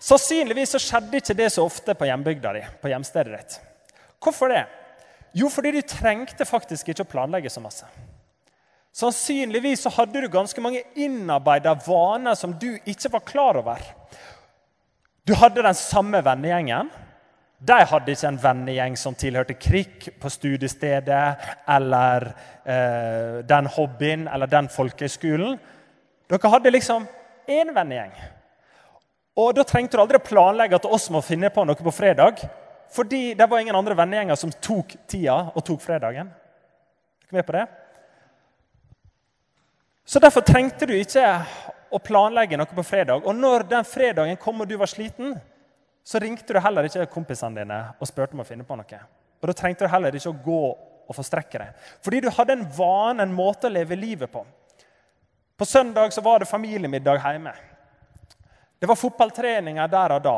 Sannsynligvis 0.00 0.74
så 0.74 0.80
skjedde 0.80 1.20
ikke 1.20 1.36
det 1.36 1.50
så 1.52 1.64
ofte 1.66 1.94
på 1.94 2.08
hjembygda 2.08 2.54
di, 2.56 2.62
på 2.80 2.90
hjemstedet 2.90 3.36
ditt. 3.36 3.58
Hvorfor 4.20 4.52
det? 4.52 4.64
Jo, 5.36 5.50
fordi 5.52 5.74
du 5.76 5.82
trengte 5.86 6.46
faktisk 6.48 6.88
ikke 6.90 7.04
å 7.04 7.10
planlegge 7.12 7.52
så 7.52 7.62
masse. 7.62 7.86
Sannsynligvis 8.96 9.84
så 9.84 9.92
hadde 9.94 10.22
du 10.24 10.26
ganske 10.32 10.62
mange 10.64 10.82
innarbeida 10.98 11.76
vaner 11.84 12.34
som 12.34 12.56
du 12.58 12.72
ikke 12.88 13.12
var 13.12 13.26
klar 13.28 13.60
over. 13.60 13.84
Du 15.26 15.34
hadde 15.36 15.62
den 15.62 15.76
samme 15.76 16.22
vennegjengen. 16.24 16.90
De 17.60 17.76
hadde 17.84 18.14
ikke 18.14 18.28
en 18.30 18.40
vennegjeng 18.40 18.96
som 18.96 19.14
tilhørte 19.18 19.54
KRIK 19.60 20.06
på 20.20 20.30
studiestedet, 20.32 21.48
eller 21.68 22.30
eh, 22.64 23.40
den 23.44 23.68
hobbyen 23.68 24.24
eller 24.32 24.48
den 24.48 24.70
folkehøyskolen. 24.72 25.58
Dere 26.30 26.52
hadde 26.54 26.72
liksom 26.72 27.04
én 27.50 27.74
vennegjeng. 27.76 28.14
Og 29.36 29.52
Da 29.56 29.64
trengte 29.64 29.96
du 29.96 30.02
aldri 30.02 30.22
planlegge 30.24 30.80
at 30.80 30.88
oss 30.88 31.10
må 31.12 31.20
finne 31.24 31.50
på 31.52 31.64
noe 31.64 31.76
på 31.76 31.92
fredag. 31.94 32.40
Fordi 32.90 33.34
det 33.38 33.46
var 33.50 33.60
ingen 33.60 33.76
andre 33.76 33.94
vennegjenger 33.98 34.38
som 34.38 34.52
tok 34.52 34.96
tida 35.08 35.36
og 35.54 35.62
tok 35.64 35.82
fredagen. 35.84 36.32
Er 36.32 37.28
dere 37.30 37.38
med 37.38 37.46
på 37.46 37.54
det? 37.54 37.66
Så 40.04 40.18
Derfor 40.18 40.40
trengte 40.40 40.88
du 40.88 40.96
ikke 40.96 41.22
å 41.90 41.98
planlegge 41.98 42.58
noe 42.58 42.74
på 42.74 42.84
fredag. 42.86 43.24
Og 43.24 43.34
når 43.36 43.66
den 43.70 43.86
fredagen 43.88 44.38
kom 44.40 44.62
og 44.62 44.68
du 44.68 44.76
var 44.80 44.90
sliten, 44.90 45.34
så 46.04 46.20
ringte 46.22 46.54
du 46.54 46.60
heller 46.62 46.86
ikke 46.88 47.08
kompisene 47.12 47.62
dine 47.62 47.80
og 47.98 48.08
spurte 48.08 48.36
om 48.36 48.44
å 48.44 48.46
finne 48.48 48.66
på 48.66 48.78
noe. 48.78 49.00
Og 49.40 49.48
Da 49.48 49.56
trengte 49.56 49.86
du 49.86 49.92
heller 49.92 50.14
ikke 50.14 50.32
å 50.32 50.40
gå 50.44 50.62
og 51.10 51.16
forstrekke 51.16 51.58
deg. 51.58 51.86
Fordi 52.04 52.20
du 52.22 52.30
hadde 52.30 52.56
en 52.56 52.66
vane, 52.76 53.24
en 53.24 53.34
måte 53.34 53.66
å 53.66 53.74
leve 53.74 53.98
livet 53.98 54.30
på. 54.30 54.44
På 55.56 55.66
søndag 55.66 56.12
så 56.14 56.22
var 56.24 56.40
det 56.40 56.48
familiemiddag 56.48 57.20
hjemme. 57.20 57.52
Det 58.80 58.88
var 58.88 58.96
fotballtreninger 58.96 59.88
der 59.92 60.14
og 60.16 60.22
da. 60.24 60.36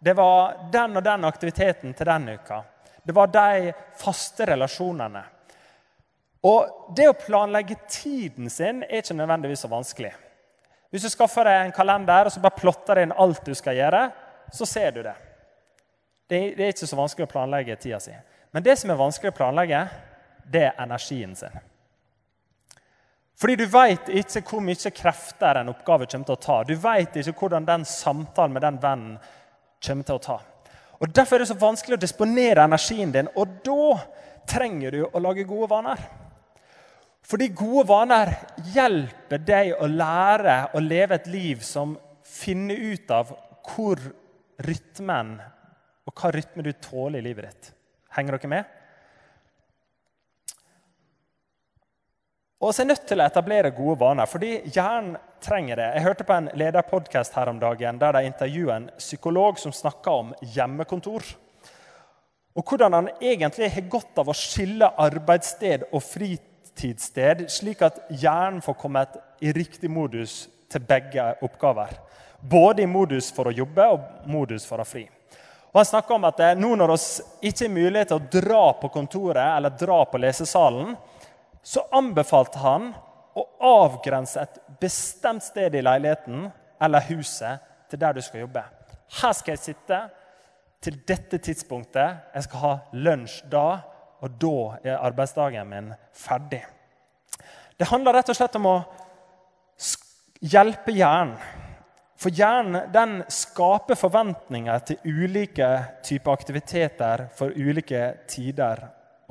Det 0.00 0.14
var 0.16 0.54
den 0.72 0.96
og 0.96 1.04
den 1.04 1.26
aktiviteten 1.28 1.92
til 1.94 2.08
den 2.08 2.28
uka. 2.38 2.62
Det 3.02 3.12
var 3.12 3.28
de 3.28 3.72
faste 4.00 4.46
relasjonene. 4.48 5.22
Og 6.48 6.94
det 6.96 7.10
å 7.10 7.18
planlegge 7.20 7.76
tiden 7.90 8.48
sin 8.48 8.80
er 8.86 9.02
ikke 9.02 9.18
nødvendigvis 9.18 9.66
så 9.66 9.68
vanskelig. 9.68 10.14
Hvis 10.90 11.06
du 11.06 11.10
skaffer 11.12 11.46
deg 11.46 11.64
en 11.64 11.74
kalender 11.74 12.26
og 12.26 12.34
så 12.34 12.42
bare 12.42 12.58
plotter 12.58 13.02
inn 13.02 13.14
alt 13.14 13.44
du 13.46 13.54
skal 13.54 13.78
gjøre, 13.78 14.04
så 14.52 14.66
ser 14.66 14.94
du 14.96 15.02
det. 15.06 15.14
Det 16.30 16.40
er 16.54 16.70
ikke 16.70 16.86
så 16.86 16.98
vanskelig 16.98 17.26
å 17.26 17.30
planlegge 17.30 17.78
tida 17.78 17.98
si. 18.02 18.14
Men 18.50 18.66
det 18.66 18.76
som 18.78 18.90
er 18.90 18.98
vanskelig 18.98 19.32
å 19.32 19.36
planlegge, 19.38 19.80
det 20.50 20.64
er 20.68 20.82
energien 20.82 21.34
sin. 21.38 21.58
Fordi 23.40 23.56
du 23.56 23.64
veit 23.72 24.10
ikke 24.20 24.42
hvor 24.44 24.62
mye 24.64 24.92
krefter 24.92 25.62
en 25.62 25.70
oppgave 25.72 26.06
kommer 26.10 26.28
til 26.28 26.36
å 26.36 26.42
ta. 26.44 26.56
Du 26.66 26.74
veit 26.76 27.14
ikke 27.16 27.38
hvordan 27.40 27.68
den 27.68 27.86
samtalen 27.88 28.52
med 28.52 28.66
den 28.66 28.80
vennen 28.82 29.14
kommer 29.80 30.06
til 30.06 30.18
å 30.18 30.24
ta. 30.24 30.38
Og 31.00 31.14
Derfor 31.16 31.38
er 31.38 31.46
det 31.46 31.52
så 31.54 31.56
vanskelig 31.56 31.96
å 31.96 32.02
disponere 32.02 32.66
energien 32.66 33.14
din, 33.14 33.30
og 33.40 33.62
da 33.64 33.94
trenger 34.50 34.92
du 34.92 35.04
å 35.06 35.22
lage 35.22 35.46
gode 35.48 35.70
vaner. 35.70 36.02
Fordi 37.30 37.46
gode 37.54 37.86
vaner 37.86 38.32
hjelper 38.74 39.42
deg 39.46 39.76
å 39.78 39.86
lære 39.86 40.56
å 40.74 40.82
leve 40.82 41.20
et 41.20 41.28
liv 41.30 41.62
som 41.62 41.94
finner 42.26 42.74
ut 42.90 43.12
av 43.14 43.30
hvor 43.70 44.02
rytmen 44.66 45.36
og 46.08 46.14
hva 46.16 46.32
rytme 46.34 46.64
du 46.66 46.72
tåler 46.82 47.20
i 47.20 47.28
livet 47.28 47.46
ditt. 47.46 47.72
Henger 48.16 48.34
dere 48.34 48.50
med? 48.50 48.76
Og 52.60 52.74
så 52.74 52.82
er 52.82 52.90
nødt 52.90 53.06
til 53.08 53.22
å 53.22 53.24
etablere 53.24 53.70
gode 53.72 53.96
vaner, 54.02 54.28
fordi 54.28 54.50
hjernen 54.66 55.14
trenger 55.40 55.78
det. 55.80 55.86
Jeg 55.94 56.04
hørte 56.04 56.26
på 56.28 56.34
en 56.34 56.50
lederpodkast 56.60 57.38
her 57.38 57.48
om 57.48 57.60
dagen 57.62 58.00
der 58.02 58.18
de 58.18 58.26
intervjuet 58.28 58.74
en 58.74 58.90
psykolog 58.98 59.62
som 59.62 59.72
snakka 59.72 60.16
om 60.24 60.34
hjemmekontor. 60.56 61.24
Og 62.58 62.66
hvordan 62.66 62.98
han 62.98 63.08
egentlig 63.22 63.70
har 63.72 63.88
godt 63.88 64.20
av 64.20 64.28
å 64.28 64.36
skille 64.36 64.90
arbeidssted 65.00 65.86
og 65.88 66.02
fritidssted, 66.80 67.50
slik 67.50 67.82
at 67.82 68.00
hjernen 68.08 68.62
får 68.62 68.74
kommet 68.74 69.16
i 69.40 69.52
riktig 69.52 69.90
modus 69.90 70.48
til 70.70 70.80
begge 70.80 71.34
oppgaver. 71.42 71.92
Både 72.40 72.82
i 72.82 72.86
modus 72.86 73.30
for 73.32 73.48
å 73.48 73.52
jobbe 73.52 73.86
og 73.92 74.28
modus 74.30 74.64
for 74.66 74.80
å 74.80 74.84
fri. 74.84 75.08
Og 75.70 75.78
Han 75.78 75.86
snakker 75.86 76.14
om 76.14 76.24
at 76.24 76.40
nå 76.58 76.74
når 76.74 76.94
vi 76.96 77.48
ikke 77.48 77.66
har 77.66 77.74
mulighet 77.74 78.08
til 78.08 78.16
å 78.16 78.40
dra 78.40 78.64
på 78.80 78.88
kontoret 78.88 79.56
eller 79.56 79.76
dra 79.78 80.04
på 80.04 80.18
lesesalen, 80.18 80.96
så 81.62 81.84
anbefalte 81.92 82.58
han 82.58 82.90
å 83.36 83.44
avgrense 83.84 84.40
et 84.40 84.58
bestemt 84.80 85.44
sted 85.44 85.74
i 85.74 85.82
leiligheten 85.84 86.48
eller 86.80 87.06
huset 87.12 87.60
til 87.90 88.00
der 88.00 88.16
du 88.16 88.22
skal 88.24 88.46
jobbe. 88.46 88.64
Her 89.20 89.32
skal 89.36 89.54
jeg 89.54 89.62
sitte 89.68 90.00
til 90.80 90.96
dette 91.06 91.38
tidspunktet. 91.38 92.32
Jeg 92.34 92.46
skal 92.48 92.64
ha 92.64 92.74
lunsj 92.92 93.44
da, 93.52 93.82
og 94.20 94.36
da 94.40 94.56
er 94.84 95.00
arbeidsdagen 95.00 95.68
min 95.68 95.90
ferdig. 96.16 96.62
Det 97.80 97.88
handler 97.88 98.18
rett 98.18 98.28
og 98.28 98.36
slett 98.36 98.58
om 98.60 98.68
å 98.68 98.76
hjelpe 100.40 100.92
hjernen. 100.92 101.36
For 102.20 102.36
hjernen 102.36 102.90
den 102.92 103.22
skaper 103.32 103.96
forventninger 103.96 104.82
til 104.84 104.98
ulike 105.08 105.68
typer 106.04 106.34
aktiviteter 106.36 107.22
for 107.36 107.54
ulike 107.56 108.02
tider 108.28 108.82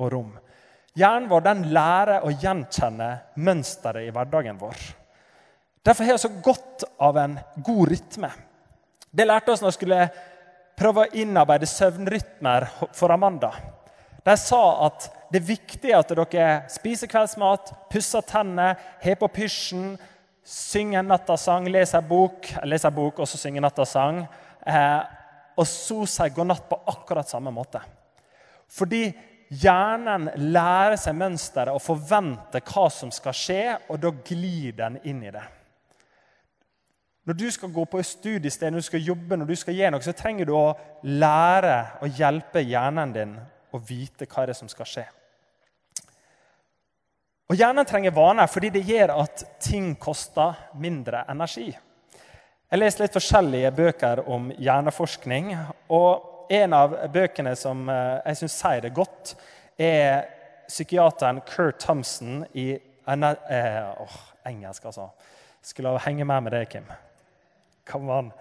og 0.02 0.08
rom. 0.10 0.32
Hjernen 0.98 1.28
vår 1.30 1.44
den 1.46 1.68
lærer 1.70 2.26
å 2.26 2.32
gjenkjenne 2.34 3.12
mønsteret 3.38 4.08
i 4.08 4.10
hverdagen 4.10 4.58
vår. 4.58 4.80
Derfor 5.86 6.04
har 6.04 6.18
vi 6.18 6.24
så 6.24 6.32
godt 6.42 6.84
av 6.98 7.20
en 7.22 7.38
god 7.62 7.92
rytme. 7.92 8.32
Det 9.10 9.26
lærte 9.26 9.54
oss 9.54 9.62
når 9.62 9.70
vi 9.70 9.78
skulle 9.78 10.00
prøve 10.80 11.04
å 11.04 11.20
innarbeide 11.22 11.68
søvnrytmer 11.70 12.66
for 12.96 13.14
Amanda. 13.14 13.52
De 14.30 14.36
sa 14.38 14.62
at 14.86 15.08
det 15.30 15.40
er 15.40 15.48
viktig 15.48 15.92
at 15.94 16.12
dere 16.14 16.48
spiser 16.70 17.10
kveldsmat, 17.10 17.72
pusser 17.90 18.22
tennene, 18.26 18.74
har 19.02 19.16
på 19.18 19.28
pysjen, 19.34 19.94
synger 20.46 21.00
en 21.00 21.10
nattasang, 21.10 21.68
leser 21.70 22.02
bok, 22.06 22.48
leser 22.66 22.94
bok 22.94 23.22
og 23.22 23.28
så 23.30 23.38
synger 23.38 23.64
nattasang. 23.64 24.24
Eh, 24.66 25.00
og 25.58 25.66
så 25.66 26.04
sier 26.08 26.34
god 26.34 26.50
natt 26.50 26.68
på 26.70 26.78
akkurat 26.92 27.30
samme 27.30 27.52
måte. 27.54 27.82
Fordi 28.70 29.08
hjernen 29.50 30.28
lærer 30.54 30.98
seg 31.00 31.16
mønsteret 31.18 31.74
og 31.74 31.82
forventer 31.82 32.62
hva 32.66 32.86
som 32.94 33.10
skal 33.14 33.34
skje, 33.36 33.62
og 33.90 33.98
da 34.02 34.12
glir 34.14 34.76
den 34.78 34.98
inn 35.10 35.24
i 35.26 35.32
det. 35.34 35.46
Når 37.26 37.38
du 37.38 37.48
skal 37.52 37.72
gå 37.74 37.84
på 37.86 37.98
et 38.00 38.08
studiested, 38.08 38.70
når 38.70 38.82
du 38.82 38.88
skal 38.88 39.08
jobbe, 39.12 39.36
når 39.36 39.50
du 39.50 39.56
skal 39.58 39.76
gjøre 39.76 39.94
noe, 39.94 40.06
så 40.06 40.14
trenger 40.16 40.48
du 40.48 40.54
å 40.56 40.74
lære 41.06 41.80
å 42.02 42.10
hjelpe 42.10 42.62
hjernen 42.64 43.14
din 43.14 43.34
å 43.72 43.80
vite 43.82 44.26
hva 44.26 44.46
det 44.46 44.54
er 44.54 44.60
som 44.60 44.70
skal 44.70 44.88
skje. 44.88 45.06
Og 47.50 47.58
Hjernen 47.58 47.86
trenger 47.86 48.14
vaner 48.14 48.46
fordi 48.46 48.70
det 48.70 48.86
gjør 48.86 49.10
at 49.24 49.42
ting 49.62 49.96
koster 49.98 50.54
mindre 50.78 51.24
energi. 51.32 51.70
Jeg 52.70 52.78
leser 52.78 53.02
litt 53.02 53.16
forskjellige 53.16 53.72
bøker 53.74 54.22
om 54.30 54.52
hjerneforskning. 54.54 55.56
og 55.90 56.46
En 56.50 56.74
av 56.74 56.94
bøkene 57.10 57.56
som 57.58 57.88
eh, 57.90 58.20
jeg 58.26 58.38
syns 58.40 58.54
sier 58.58 58.80
det 58.82 58.94
godt, 58.94 59.34
er 59.78 60.24
psykiateren 60.66 61.40
Kurt 61.46 61.78
Thompson 61.82 62.44
i 62.54 62.72
eh, 62.74 64.02
oh, 64.02 64.16
engelsk, 64.46 64.86
altså. 64.86 65.08
Skulle 65.62 65.98
henge 66.06 66.24
med 66.24 66.42
med 66.42 66.52
det, 66.52 66.68
Kim 66.70 66.86
Come 67.86 68.12
on. 68.12 68.32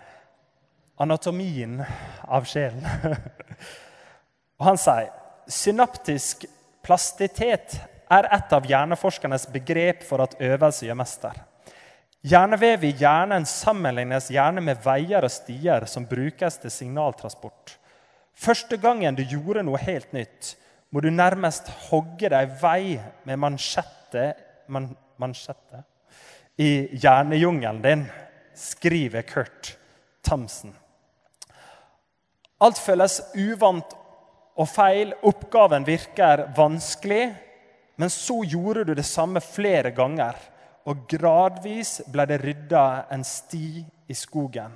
Anatomien 0.97 1.81
av 2.27 2.45
sjelen. 2.45 2.85
Og 4.59 4.65
han 4.69 4.77
sier 4.77 5.09
synaptisk 5.49 6.45
plastitet 6.85 7.75
er 8.09 8.27
et 8.33 8.53
av 8.55 8.65
hjerneforskernes 8.65 9.47
begrep 9.53 10.05
for 10.07 10.23
at 10.23 10.37
øvelse 10.41 10.87
gjør 10.87 10.97
mester. 11.01 11.35
Hjernevev 12.25 12.83
i 12.83 12.93
hjernen 12.99 13.45
sammenlignes 13.47 14.29
gjerne 14.33 14.63
med 14.63 14.81
veier 14.83 15.23
og 15.23 15.31
stier 15.31 15.85
som 15.87 16.07
brukes 16.09 16.59
til 16.61 16.73
signaltransport. 16.73 17.77
Første 18.33 18.79
gangen 18.79 19.15
du 19.15 19.23
gjorde 19.23 19.63
noe 19.67 19.79
helt 19.83 20.11
nytt, 20.15 20.55
må 20.91 21.03
du 21.03 21.11
nærmest 21.13 21.69
hogge 21.89 22.31
deg 22.31 22.55
vei 22.61 22.97
med 23.27 23.39
mansjette, 23.39 24.33
man, 24.71 24.89
mansjette 25.21 25.83
i 26.59 26.97
hjernejungelen 26.99 27.81
din 27.81 28.05
skriver 28.55 29.21
Kurt 29.21 29.77
Thomsen. 30.27 30.73
Alt 32.59 32.81
føles 32.83 33.21
uvant 33.39 33.93
og 34.59 34.67
feil. 34.67 35.13
Oppgaven 35.23 35.87
virker 35.87 36.49
vanskelig. 36.57 37.23
Men 37.99 38.11
så 38.11 38.41
gjorde 38.47 38.85
du 38.87 38.93
det 38.95 39.07
samme 39.07 39.41
flere 39.43 39.91
ganger, 39.91 40.37
og 40.87 41.03
gradvis 41.11 41.97
ble 42.07 42.23
det 42.29 42.37
rydda 42.39 42.83
en 43.11 43.25
sti 43.27 43.81
i 44.07 44.15
skogen. 44.15 44.71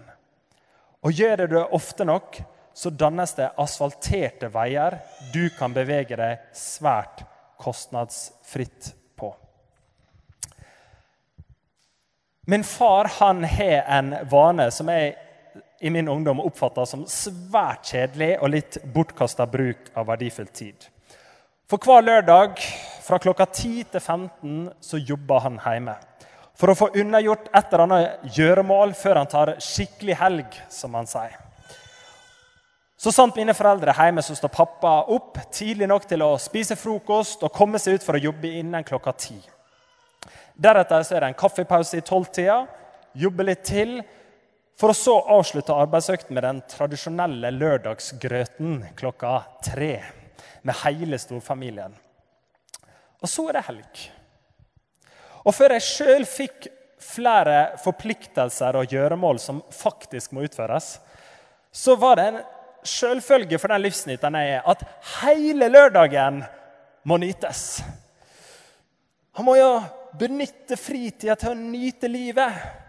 Og 1.03 1.15
gjør 1.15 1.45
du 1.45 1.55
det 1.55 1.69
ofte 1.75 2.03
nok, 2.07 2.35
så 2.73 2.91
dannes 2.91 3.35
det 3.37 3.51
asfalterte 3.61 4.49
veier 4.51 4.97
du 5.31 5.45
kan 5.55 5.71
bevege 5.75 6.17
deg 6.19 6.43
svært 6.57 7.23
kostnadsfritt 7.61 8.91
på. 9.15 9.31
Min 12.51 12.65
far 12.67 13.07
han 13.21 13.43
har 13.47 13.87
en 13.99 14.15
vane 14.27 14.67
som 14.75 14.91
jeg 14.91 15.13
i 15.83 15.89
min 15.89 16.07
ungdom 16.07 16.39
oppfatta 16.39 16.85
som 16.87 17.03
svært 17.09 17.89
kjedelig 17.91 18.37
og 18.39 18.51
litt 18.53 18.77
bortkasta 18.95 19.43
bruk 19.51 19.89
av 19.99 20.07
verdifull 20.07 20.47
tid. 20.47 20.85
For 21.67 21.81
hver 21.83 22.05
lørdag 22.05 22.61
fra 23.03 23.19
klokka 23.19 23.49
10 23.49 23.89
til 23.91 23.99
15 23.99 24.69
så 24.79 25.01
jobber 25.01 25.43
han 25.43 25.59
hjemme. 25.59 25.97
For 26.55 26.71
å 26.71 26.77
få 26.77 26.87
unnagjort 27.01 27.49
et 27.51 27.73
eller 27.73 27.83
annet 27.83 28.37
gjøremål 28.37 28.95
før 28.95 29.19
han 29.19 29.31
tar 29.31 29.55
skikkelig 29.59 30.15
helg, 30.21 30.55
som 30.71 30.95
han 30.95 31.09
sier. 31.09 31.35
Så 32.95 33.11
sant 33.11 33.35
mine 33.35 33.51
foreldre 33.57 33.91
er 33.91 34.07
hjemme, 34.07 34.23
så 34.23 34.39
står 34.39 34.55
pappa 34.55 34.95
opp 35.11 35.41
tidlig 35.51 35.91
nok 35.91 36.07
til 36.07 36.23
å 36.23 36.37
spise 36.39 36.79
frokost 36.79 37.43
og 37.43 37.51
komme 37.51 37.81
seg 37.81 37.97
ut 37.97 38.07
for 38.07 38.15
å 38.15 38.25
jobbe 38.29 38.55
innen 38.61 38.87
klokka 38.87 39.17
ti. 39.19 39.41
Deretter 40.55 41.03
så 41.03 41.17
er 41.17 41.25
det 41.25 41.33
en 41.33 41.41
kaffepause 41.43 41.99
i 41.99 42.07
tolvtida, 42.07 42.61
jobbe 43.19 43.51
litt 43.51 43.67
til, 43.67 43.97
for 44.79 44.91
å 44.91 44.97
så 44.97 45.15
avslutte 45.35 45.75
arbeidsøkten 45.75 46.33
med 46.35 46.45
den 46.45 46.61
tradisjonelle 46.69 47.51
lørdagsgrøten 47.53 48.79
klokka 48.99 49.35
tre. 49.65 49.95
Med 50.63 50.79
hele 50.85 51.19
storfamilien. 51.19 51.93
Og 53.23 53.29
så 53.29 53.47
er 53.49 53.57
det 53.57 53.67
helg. 53.67 54.03
Og 55.43 55.55
før 55.55 55.75
jeg 55.75 55.85
sjøl 55.87 56.25
fikk 56.27 56.67
flere 57.03 57.75
forpliktelser 57.83 58.77
og 58.79 58.91
gjøremål 58.91 59.39
som 59.43 59.59
faktisk 59.75 60.31
må 60.35 60.45
utføres, 60.47 60.97
så 61.73 61.95
var 61.99 62.19
det 62.19 62.27
en 62.29 62.39
sjølfølge 62.87 63.59
for 63.59 63.73
den 63.73 63.83
livsnyteren 63.83 64.37
jeg 64.39 64.55
er, 64.57 64.63
at 64.67 64.83
hele 65.21 65.69
lørdagen 65.71 66.43
må 67.07 67.17
nytes. 67.19 67.81
Han 69.35 69.47
må 69.47 69.57
jo 69.57 69.69
benytte 70.19 70.77
fritida 70.77 71.35
til 71.39 71.53
å 71.53 71.59
nyte 71.59 72.09
livet. 72.11 72.82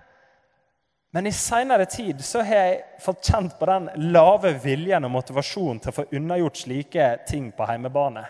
Men 1.15 1.27
i 1.27 1.33
seinere 1.33 1.85
tid 1.87 2.25
så 2.27 2.41
har 2.43 2.57
jeg 2.59 2.79
fått 2.99 3.29
kjent 3.29 3.53
på 3.55 3.67
den 3.71 3.85
lave 4.11 4.51
viljen 4.59 5.05
og 5.07 5.13
motivasjonen 5.15 5.79
til 5.79 5.93
å 5.93 5.95
få 6.01 6.05
unnagjort 6.19 6.57
slike 6.59 7.05
ting 7.29 7.53
på 7.55 7.69
heimebane. 7.69 8.25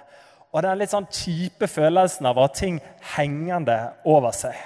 Og 0.53 0.61
den 0.67 0.77
litt 0.77 0.93
sånn 0.93 1.07
kjipe 1.09 1.65
følelsen 1.65 2.29
av 2.29 2.37
å 2.37 2.45
ha 2.45 2.51
ting 2.53 2.77
hengende 3.15 3.79
over 4.05 4.37
seg. 4.37 4.59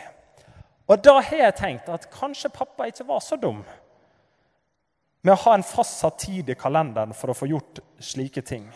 Og 0.90 0.98
da 1.04 1.14
har 1.20 1.44
jeg 1.44 1.56
tenkt 1.60 1.92
at 1.94 2.08
kanskje 2.10 2.50
pappa 2.50 2.88
ikke 2.90 3.06
var 3.06 3.22
så 3.22 3.38
dum 3.38 3.60
med 5.22 5.32
å 5.36 5.40
ha 5.44 5.54
en 5.54 5.66
fastsatt 5.66 6.18
tid 6.24 6.50
i 6.50 6.56
kalenderen 6.58 7.14
for 7.14 7.30
å 7.30 7.36
få 7.38 7.46
gjort 7.52 7.78
slike 8.02 8.42
ting. 8.42 8.66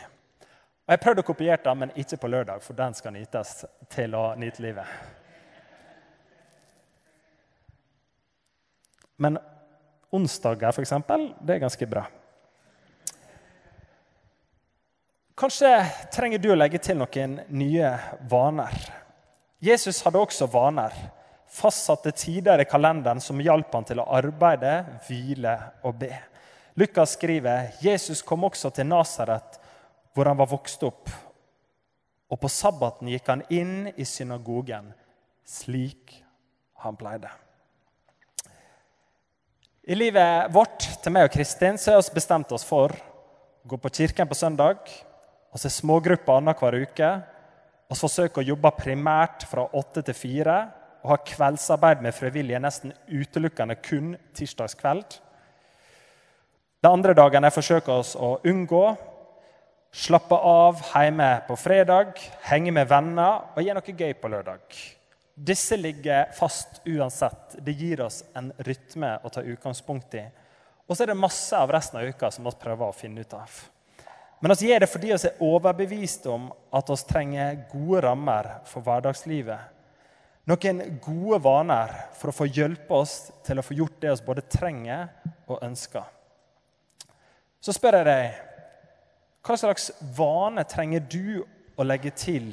Og 0.86 0.94
Jeg 0.94 1.02
prøvde 1.02 1.24
å 1.24 1.30
kopiere 1.32 1.58
den, 1.64 1.82
men 1.82 1.96
ikke 1.98 2.20
på 2.22 2.30
lørdag, 2.30 2.62
for 2.62 2.78
den 2.78 2.94
skal 2.94 3.18
nytes 3.18 3.64
til 3.90 4.14
å 4.14 4.36
nyte 4.38 4.62
livet. 4.62 4.86
Men 9.22 9.38
onsdager, 10.12 10.72
f.eks., 10.72 10.92
det 11.40 11.54
er 11.54 11.62
ganske 11.62 11.88
bra. 11.88 12.06
Kanskje 15.38 15.70
trenger 16.12 16.42
du 16.42 16.50
å 16.52 16.58
legge 16.58 16.80
til 16.82 16.98
noen 17.00 17.38
nye 17.56 17.94
vaner. 18.30 18.74
Jesus 19.62 20.02
hadde 20.04 20.20
også 20.20 20.46
vaner, 20.50 20.92
fastsatte 21.52 22.12
tider 22.16 22.62
i 22.62 22.68
kalenderen 22.68 23.20
som 23.22 23.40
hjalp 23.40 23.72
han 23.76 23.86
til 23.88 24.02
å 24.02 24.08
arbeide, 24.18 24.74
hvile 25.06 25.54
og 25.86 25.96
be. 26.02 26.12
Lukas 26.78 27.16
skriver 27.16 27.72
Jesus 27.84 28.22
kom 28.24 28.44
også 28.48 28.70
til 28.72 28.88
Nasaret, 28.88 29.58
hvor 30.12 30.28
han 30.28 30.38
var 30.40 30.50
vokst 30.50 30.84
opp. 30.88 31.10
Og 32.32 32.40
på 32.40 32.48
sabbaten 32.48 33.10
gikk 33.12 33.28
han 33.28 33.44
inn 33.52 33.90
i 33.92 34.06
synagogen, 34.08 34.92
slik 35.44 36.16
han 36.84 36.96
pleide. 37.00 37.32
I 39.82 39.96
livet 39.98 40.52
vårt 40.54 40.84
til 41.02 41.10
meg 41.10 41.24
og 41.26 41.32
Kristin 41.34 41.74
så 41.74 41.96
har 41.96 42.04
vi 42.06 42.14
bestemt 42.14 42.52
oss 42.54 42.62
for 42.62 42.92
å 42.94 43.70
gå 43.72 43.78
på 43.82 43.90
kirken 43.90 44.28
på 44.30 44.36
søndag, 44.38 44.78
og 45.50 45.58
se 45.58 45.72
smågrupper 45.74 46.38
annenhver 46.38 46.76
uke. 46.84 47.08
Vi 47.90 47.98
forsøker 47.98 48.44
å 48.44 48.46
jobbe 48.52 48.70
primært 48.76 49.42
fra 49.50 49.66
åtte 49.74 50.04
til 50.06 50.14
fire 50.14 50.60
og 51.02 51.10
ha 51.10 51.18
kveldsarbeid 51.26 52.06
med 52.06 52.14
frivillige 52.14 52.62
nesten 52.62 52.94
utelukkende 53.10 53.74
kun 53.82 54.14
tirsdagskveld. 54.38 55.18
De 56.78 56.90
andre 56.92 57.18
dagene 57.18 57.50
forsøker 57.50 58.04
oss 58.04 58.14
å 58.14 58.36
unngå. 58.46 58.84
Slappe 59.90 60.38
av 60.38 60.78
hjemme 60.92 61.32
på 61.50 61.58
fredag, 61.58 62.14
henge 62.46 62.70
med 62.70 62.86
venner 62.86 63.50
og 63.50 63.66
gjøre 63.66 63.82
noe 63.82 63.98
gøy 63.98 64.14
på 64.14 64.30
lørdag. 64.30 64.62
Disse 65.34 65.76
ligger 65.76 66.32
fast 66.36 66.82
uansett. 66.84 67.56
Det 67.58 67.72
gir 67.72 68.00
oss 68.04 68.22
en 68.34 68.52
rytme 68.58 69.16
å 69.24 69.30
ta 69.32 69.42
utgangspunkt 69.42 70.14
i. 70.14 70.26
Og 70.86 70.96
så 70.96 71.04
er 71.04 71.12
det 71.12 71.20
masse 71.20 71.56
av 71.56 71.70
resten 71.72 72.00
av 72.00 72.08
uka 72.08 72.30
som 72.30 72.44
vi 72.44 72.52
prøver 72.60 72.88
å 72.88 72.96
finne 72.96 73.24
ut 73.24 73.36
av. 73.38 73.60
Men 74.42 74.56
vi 74.58 74.68
gjør 74.68 74.82
det 74.82 74.90
fordi 74.90 75.12
vi 75.12 75.28
er 75.28 75.44
overbevist 75.46 76.26
om 76.28 76.48
at 76.74 76.90
vi 76.90 76.96
trenger 77.08 77.60
gode 77.70 78.02
rammer 78.04 78.48
for 78.68 78.84
hverdagslivet. 78.84 79.70
Noen 80.50 80.82
gode 81.00 81.38
vaner 81.44 81.92
for 82.18 82.32
å 82.32 82.34
få 82.34 82.48
hjelpe 82.50 82.98
oss 82.98 83.30
til 83.46 83.62
å 83.62 83.64
få 83.64 83.76
gjort 83.78 84.00
det 84.02 84.16
vi 84.16 84.26
både 84.26 84.48
trenger 84.50 85.06
og 85.46 85.62
ønsker. 85.62 86.08
Så 87.62 87.72
spør 87.76 88.00
jeg 88.00 88.08
deg 88.10 88.48
hva 89.46 89.58
slags 89.58 89.92
vane 90.16 90.66
trenger 90.66 91.06
du 91.06 91.42
å 91.78 91.86
legge 91.86 92.10
til 92.14 92.50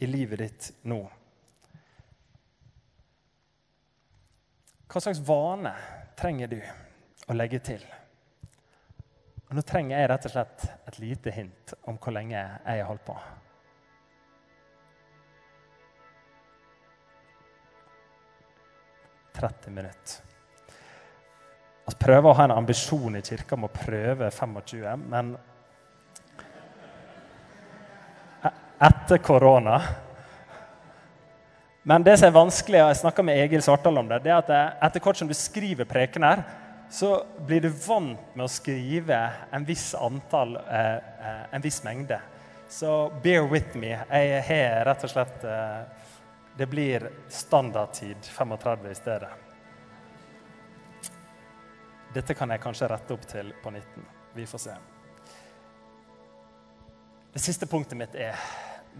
i 0.00 0.08
livet 0.08 0.40
ditt 0.40 0.70
nå? 0.88 1.04
Hva 4.92 5.00
slags 5.00 5.22
vane 5.24 5.72
trenger 6.20 6.50
du 6.52 6.58
å 7.28 7.36
legge 7.36 7.62
til? 7.64 7.84
Og 9.48 9.56
Nå 9.56 9.62
trenger 9.64 9.96
jeg 9.96 10.10
rett 10.12 10.26
og 10.28 10.34
slett 10.34 10.66
et 10.90 10.98
lite 11.00 11.32
hint 11.32 11.72
om 11.88 11.96
hvor 11.96 12.12
lenge 12.12 12.36
jeg 12.36 12.82
har 12.82 12.90
holdt 12.90 13.06
på. 13.08 13.16
minutter. 19.66 20.22
Vi 21.88 21.94
prøver 21.98 22.30
å 22.30 22.36
ha 22.38 22.44
en 22.44 22.54
ambisjon 22.54 23.16
i 23.18 23.22
kirka 23.26 23.56
om 23.56 23.66
å 23.66 23.72
prøve 23.74 24.28
25, 24.30 25.02
men 25.10 25.32
e- 28.44 28.54
etter 28.86 29.18
korona 29.18 29.80
Men 31.82 32.04
det 32.06 32.14
som 32.18 32.28
er 32.28 32.34
vanskelig, 32.36 32.78
og 32.78 32.92
jeg 32.92 33.00
snakka 33.00 33.24
med 33.26 33.40
Egil 33.42 33.62
Svartdal 33.64 33.96
om 33.98 34.10
det, 34.10 34.20
det 34.22 34.30
er 34.30 34.38
at 34.38 34.50
etter 34.86 35.02
hvert 35.02 35.18
som 35.18 35.30
du 35.30 35.34
skriver 35.34 35.88
preken 35.88 36.22
her, 36.22 36.44
så 36.92 37.24
blir 37.46 37.64
du 37.64 37.70
vant 37.72 38.36
med 38.36 38.44
å 38.44 38.52
skrive 38.52 39.18
en 39.50 39.64
viss 39.66 39.88
antall, 39.98 40.58
eh, 40.60 40.98
eh, 41.00 41.42
en 41.50 41.64
viss 41.64 41.80
mengde. 41.82 42.20
Så 42.68 43.10
bear 43.24 43.48
with 43.50 43.74
me. 43.76 43.96
Jeg 43.96 44.44
har 44.46 44.84
rett 44.86 45.04
og 45.04 45.10
slett 45.10 45.44
eh, 45.44 45.82
Det 46.56 46.66
blir 46.68 47.06
standardtid 47.32 48.16
35 48.28 48.90
i 48.90 48.94
stedet. 48.94 49.28
Dette 52.12 52.34
kan 52.36 52.50
jeg 52.52 52.60
kanskje 52.60 52.90
rette 52.92 53.14
opp 53.16 53.24
til 53.26 53.54
på 53.62 53.70
19. 53.72 54.04
Vi 54.36 54.44
får 54.46 54.60
se. 54.60 54.74
Det 57.32 57.40
siste 57.40 57.66
punktet 57.66 57.96
mitt 57.96 58.14
er 58.14 58.36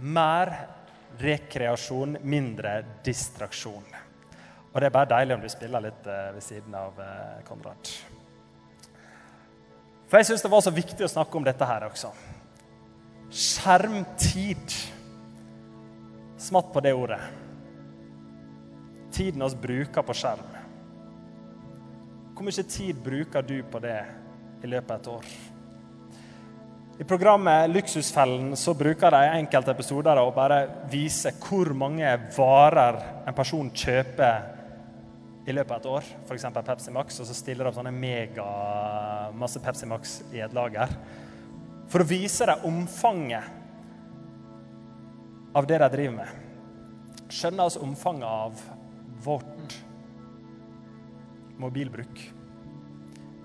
mer 0.01 0.55
rekreasjon, 1.21 2.17
mindre 2.23 2.79
distraksjon. 3.05 3.85
Og 4.73 4.81
det 4.81 4.89
er 4.89 4.95
bare 4.95 5.11
deilig 5.11 5.37
om 5.37 5.45
du 5.45 5.51
spiller 5.53 5.85
litt 5.85 6.07
eh, 6.09 6.31
ved 6.33 6.45
siden 6.45 6.75
av 6.77 7.01
eh, 7.03 7.43
Konrad. 7.45 7.93
For 10.09 10.21
jeg 10.21 10.31
syns 10.31 10.45
det 10.45 10.53
var 10.53 10.65
så 10.65 10.73
viktig 10.73 11.05
å 11.05 11.13
snakke 11.13 11.39
om 11.39 11.45
dette 11.45 11.69
her 11.69 11.87
også. 11.89 12.13
Skjermtid. 13.33 14.75
Smatt 16.41 16.73
på 16.73 16.83
det 16.85 16.93
ordet. 16.97 17.21
Tiden 19.13 19.45
vi 19.45 19.63
bruker 19.67 20.05
på 20.05 20.17
skjerm. 20.17 20.59
Hvor 22.33 22.49
mye 22.49 22.65
tid 22.65 23.01
bruker 23.05 23.45
du 23.45 23.59
på 23.71 23.81
det 23.85 23.99
i 24.65 24.71
løpet 24.73 24.95
av 24.95 25.01
et 25.01 25.11
år? 25.13 25.52
I 26.99 27.05
programmet 27.05 27.71
Luksusfellen 27.71 28.57
så 28.57 28.75
bruker 28.75 29.11
de 29.15 29.21
enkelte 29.39 29.73
episoder 29.73 30.19
å 30.21 30.33
bare 30.35 30.59
vise 30.93 31.33
hvor 31.41 31.73
mange 31.73 32.11
varer 32.37 32.99
en 33.25 33.37
person 33.37 33.71
kjøper 33.73 34.43
i 35.49 35.55
løpet 35.57 35.73
av 35.73 35.81
et 35.81 35.89
år, 35.91 36.11
f.eks. 36.29 36.45
Pepsi 36.55 36.93
Max, 36.95 37.17
og 37.19 37.27
så 37.27 37.35
stiller 37.35 37.65
de 37.65 37.71
opp 37.71 37.79
sånne 37.79 37.95
mega 37.97 38.45
masse 39.35 39.63
Pepsi 39.65 39.89
Max 39.89 40.19
i 40.37 40.43
et 40.45 40.53
lager. 40.55 40.93
For 41.91 42.05
å 42.05 42.09
vise 42.09 42.47
deg 42.47 42.69
omfanget 42.69 43.49
av 45.57 45.67
det 45.69 45.81
de 45.81 45.89
driver 45.97 46.15
med. 46.21 46.29
Skjønner 47.33 47.67
altså 47.67 47.83
omfanget 47.83 48.29
av 48.29 48.63
vårt 49.25 49.81
mobilbruk. 51.63 52.23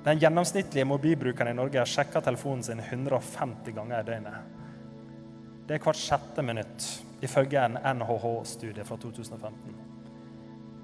Den 0.04 0.20
gjennomsnittlige 0.20 0.86
mobilbrukeren 0.86 1.52
i 1.52 1.58
Norge 1.58 1.86
sjekker 1.86 2.22
telefonen 2.22 2.64
sin 2.64 2.80
150 2.80 3.74
ganger 3.76 4.00
i 4.00 4.08
døgnet. 4.08 4.54
Det 5.68 5.76
er 5.76 5.84
hvert 5.84 6.00
sjette 6.00 6.46
minutt, 6.46 6.86
ifølge 7.22 7.60
en 7.60 7.76
NHH-studie 7.98 8.86
fra 8.88 8.98
2015. 8.98 9.76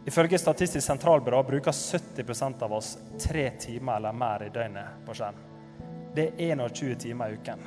Ifølge 0.05 0.37
Statistisk 0.37 0.87
sentralbyrå 0.87 1.43
bruker 1.47 1.71
70% 1.71 2.63
av 2.63 2.73
oss 2.73 2.97
tre 3.19 3.49
timer 3.59 3.95
eller 3.95 4.11
mer 4.11 4.43
i 4.43 4.51
døgnet 4.51 5.05
på 5.05 5.15
skjerm. 5.15 5.39
Det 6.13 6.27
er 6.35 6.57
21 6.57 6.97
timer 7.05 7.31
i 7.31 7.37
uken. 7.39 7.63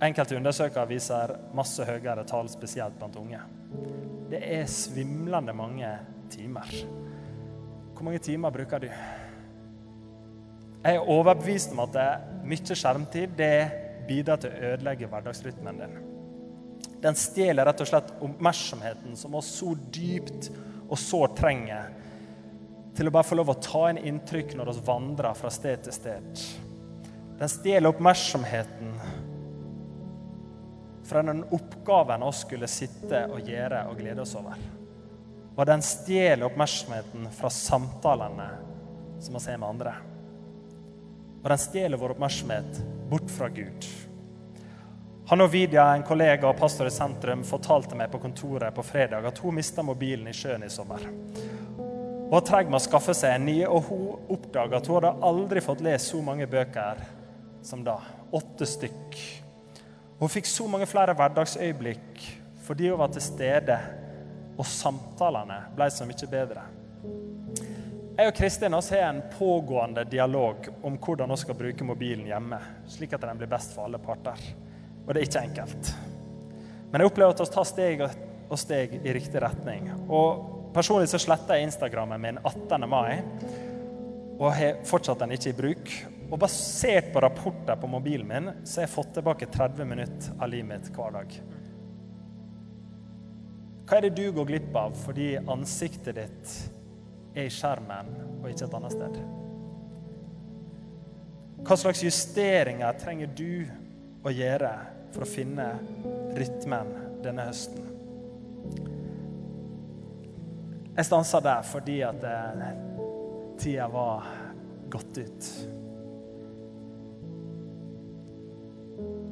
Enkelte 0.00 0.36
undersøkere 0.36 0.88
viser 0.88 1.32
masse 1.56 1.84
høyere 1.84 2.26
tall, 2.28 2.48
spesielt 2.52 2.98
blant 3.00 3.16
unge. 3.20 3.40
Det 4.30 4.42
er 4.44 4.68
svimlende 4.68 5.52
mange 5.56 5.88
timer. 6.32 6.68
Hvor 7.94 8.06
mange 8.06 8.20
timer 8.24 8.52
bruker 8.54 8.84
du? 8.84 8.88
Jeg 10.80 10.96
er 10.96 11.10
overbevist 11.12 11.74
om 11.74 11.82
at 11.84 11.96
mye 12.48 12.76
skjermtid 12.76 13.34
det 13.36 13.54
bidrar 14.08 14.40
til 14.40 14.52
å 14.52 14.70
ødelegge 14.72 15.08
hverdagsrytmen 15.10 15.80
din. 15.82 15.98
Den 17.00 17.16
stjeler 17.16 17.68
rett 17.68 17.80
og 17.84 17.88
slett 17.88 18.12
oppmerksomheten 18.20 19.16
som 19.16 19.36
vi 19.36 19.42
så 19.44 19.74
dypt 19.92 20.50
og 20.88 20.98
sårt 21.00 21.36
trenger 21.40 21.92
til 22.96 23.08
å 23.08 23.12
bare 23.14 23.28
få 23.28 23.38
lov 23.38 23.52
å 23.52 23.60
ta 23.62 23.86
inn 23.90 24.00
inntrykk 24.10 24.56
når 24.58 24.72
vi 24.72 24.86
vandrer 24.88 25.36
fra 25.38 25.52
sted 25.52 25.84
til 25.84 25.96
sted. 25.96 26.44
Den 27.40 27.52
stjeler 27.52 27.92
oppmerksomheten 27.92 28.96
fra 31.10 31.22
den 31.26 31.44
oppgaven 31.56 32.24
vi 32.24 32.32
skulle 32.40 32.68
sitte 32.70 33.24
og 33.32 33.48
gjøre 33.48 33.86
og 33.90 33.98
glede 34.00 34.24
oss 34.24 34.36
over. 34.38 34.60
Og 35.56 35.64
den 35.68 35.82
stjeler 35.84 36.48
oppmerksomheten 36.48 37.28
fra 37.36 37.52
samtalene 37.52 38.50
som 39.20 39.36
vi 39.36 39.44
har 39.48 39.60
med 39.60 39.68
andre. 39.74 39.94
Og 41.40 41.48
den 41.48 41.60
stjeler 41.60 42.00
vår 42.00 42.14
oppmerksomhet 42.14 42.80
bort 43.10 43.30
fra 43.32 43.48
Gud. 43.48 43.86
Han 45.30 45.44
og 45.44 45.52
Vidia, 45.52 45.84
en 45.94 46.02
kollega 46.02 46.48
og 46.48 46.58
pastor 46.58 46.88
i 46.88 46.92
sentrum, 46.92 47.44
fortalte 47.46 47.94
meg 47.94 48.10
på 48.10 48.18
kontoret 48.18 48.74
på 48.74 48.82
fredag 48.82 49.28
at 49.28 49.38
hun 49.38 49.54
mista 49.54 49.84
mobilen 49.86 50.26
i 50.26 50.34
sjøen 50.34 50.66
i 50.66 50.70
sommer. 50.72 51.04
Hun 51.78 52.32
var 52.32 52.42
treg 52.46 52.66
med 52.70 52.80
å 52.80 52.82
skaffe 52.82 53.14
seg 53.14 53.36
en 53.36 53.46
ny, 53.46 53.60
og 53.66 53.86
hun 53.86 54.34
oppdaga 54.34 54.80
at 54.80 54.90
hun 54.90 54.98
hadde 54.98 55.14
aldri 55.30 55.62
fått 55.62 55.84
lest 55.86 56.10
så 56.10 56.20
mange 56.22 56.50
bøker 56.50 56.98
som 57.62 57.84
da. 57.86 57.96
Åtte 58.34 58.66
stykk. 58.66 59.16
Hun 60.20 60.30
fikk 60.30 60.50
så 60.50 60.66
mange 60.70 60.86
flere 60.90 61.14
hverdagsøyeblikk 61.16 62.26
fordi 62.66 62.90
hun 62.90 63.00
var 63.00 63.10
til 63.10 63.22
stede, 63.24 63.78
og 64.54 64.66
samtalene 64.68 65.56
ble 65.74 65.88
så 65.90 66.04
mye 66.06 66.28
bedre. 66.30 66.62
Jeg 68.20 68.28
og 68.28 68.36
Kristin 68.36 68.74
har 68.76 68.96
en 69.00 69.22
pågående 69.32 70.02
dialog 70.04 70.66
om 70.84 70.98
hvordan 71.00 71.30
vi 71.32 71.36
skal 71.40 71.56
bruke 71.56 71.84
mobilen 71.88 72.26
hjemme, 72.28 72.58
slik 72.84 73.14
at 73.16 73.22
den 73.24 73.38
blir 73.40 73.48
best 73.48 73.72
for 73.72 73.86
alle 73.88 73.96
parter. 74.02 74.36
Og 75.06 75.14
det 75.14 75.22
er 75.22 75.28
ikke 75.30 75.44
enkelt. 75.48 75.92
Men 76.90 77.00
jeg 77.00 77.08
opplever 77.08 77.32
at 77.32 77.40
vi 77.40 77.46
tar 77.54 77.68
steg 77.70 78.02
og 78.04 78.58
steg 78.60 78.98
i 79.00 79.14
riktig 79.16 79.40
retning. 79.40 79.88
Og 80.12 80.58
Personlig 80.74 81.08
så 81.10 81.18
sletta 81.18 81.56
jeg 81.56 81.66
Instagrammen 81.66 82.20
min 82.22 82.36
18. 82.44 82.84
mai 82.86 83.22
og 84.36 84.52
har 84.54 84.82
fortsatt 84.86 85.24
den 85.24 85.32
ikke 85.34 85.50
i 85.50 85.56
bruk. 85.56 85.94
Og 86.28 86.36
basert 86.44 87.08
på 87.14 87.22
rapporter 87.24 87.80
på 87.80 87.88
mobilen 87.90 88.28
min 88.28 88.50
så 88.62 88.82
har 88.82 88.86
jeg 88.86 88.92
fått 88.98 89.14
tilbake 89.16 89.48
30 89.48 89.88
minutter 89.88 90.36
av 90.36 90.52
livet 90.52 90.68
mitt 90.74 90.92
hver 90.92 91.16
dag. 91.16 91.38
Hva 93.88 93.96
er 93.96 94.06
det 94.06 94.12
du 94.20 94.28
går 94.36 94.52
glipp 94.52 94.76
av 94.78 94.94
fordi 95.08 95.32
ansiktet 95.40 96.20
ditt 96.20 96.54
er 97.34 97.46
i 97.46 97.52
skjermen 97.52 98.14
og 98.40 98.48
ikke 98.50 98.66
et 98.66 98.78
annet 98.78 98.96
sted? 98.96 99.20
Hva 101.60 101.76
slags 101.76 102.02
justeringer 102.02 102.96
trenger 102.98 103.30
du 103.36 103.52
å 104.24 104.32
gjøre 104.32 104.72
for 105.14 105.24
å 105.24 105.28
finne 105.28 105.66
rytmen 106.36 106.92
denne 107.24 107.46
høsten. 107.48 107.86
Jeg 110.96 111.06
stansa 111.06 111.40
der 111.44 111.64
fordi 111.64 112.00
at 112.04 112.24
eh, 112.26 112.64
tida 113.60 113.86
var 113.92 114.26
gått 114.92 115.20
ut. 115.22 115.50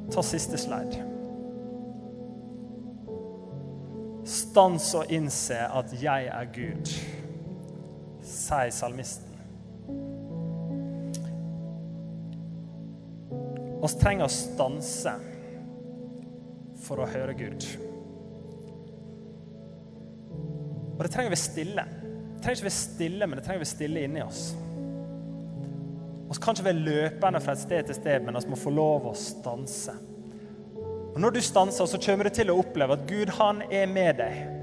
Ta 0.09 0.23
siste 0.25 0.57
slide. 0.57 1.05
Stans 4.29 4.87
og 4.97 5.11
innse 5.13 5.57
at 5.57 5.93
'jeg 5.93 6.25
er 6.25 6.45
Gud', 6.53 6.93
sier 8.49 8.73
salmisten. 8.73 9.29
Vi 13.79 13.89
trenger 14.01 14.27
å 14.27 14.33
stanse 14.33 15.13
for 16.83 16.99
å 16.99 17.07
høre 17.07 17.35
Gud. 17.37 17.67
Og 20.97 21.05
det 21.05 21.11
trenger 21.13 21.31
vi 21.31 21.39
stille. 21.39 21.85
Det 22.35 22.41
trenger 22.43 22.59
ikke 22.59 22.67
vi 22.67 22.75
stille, 22.75 23.27
men 23.27 23.39
det 23.39 23.45
trenger 23.45 23.63
vi 23.63 23.69
stille 23.69 24.03
inni 24.03 24.23
oss. 24.23 24.49
Vi 26.29 26.37
kan 26.43 26.55
ikke 26.55 26.67
være 26.67 26.85
løpende 26.85 27.41
fra 27.41 27.55
et 27.55 27.63
sted 27.63 27.87
til 27.87 27.97
sted, 27.97 28.25
men 28.25 28.37
vi 28.37 28.51
må 28.51 28.59
få 28.59 28.73
lov 28.73 29.07
å 29.09 29.15
stanse. 29.17 29.95
Og 31.09 31.17
Når 31.23 31.35
du 31.35 31.41
stanser, 31.41 31.87
så 31.89 31.99
kommer 32.03 32.27
du 32.27 32.35
til 32.35 32.51
å 32.51 32.59
oppleve 32.61 32.95
at 32.95 33.07
Gud 33.09 33.31
han 33.39 33.63
er 33.71 33.87
med 33.89 34.19
deg. 34.21 34.55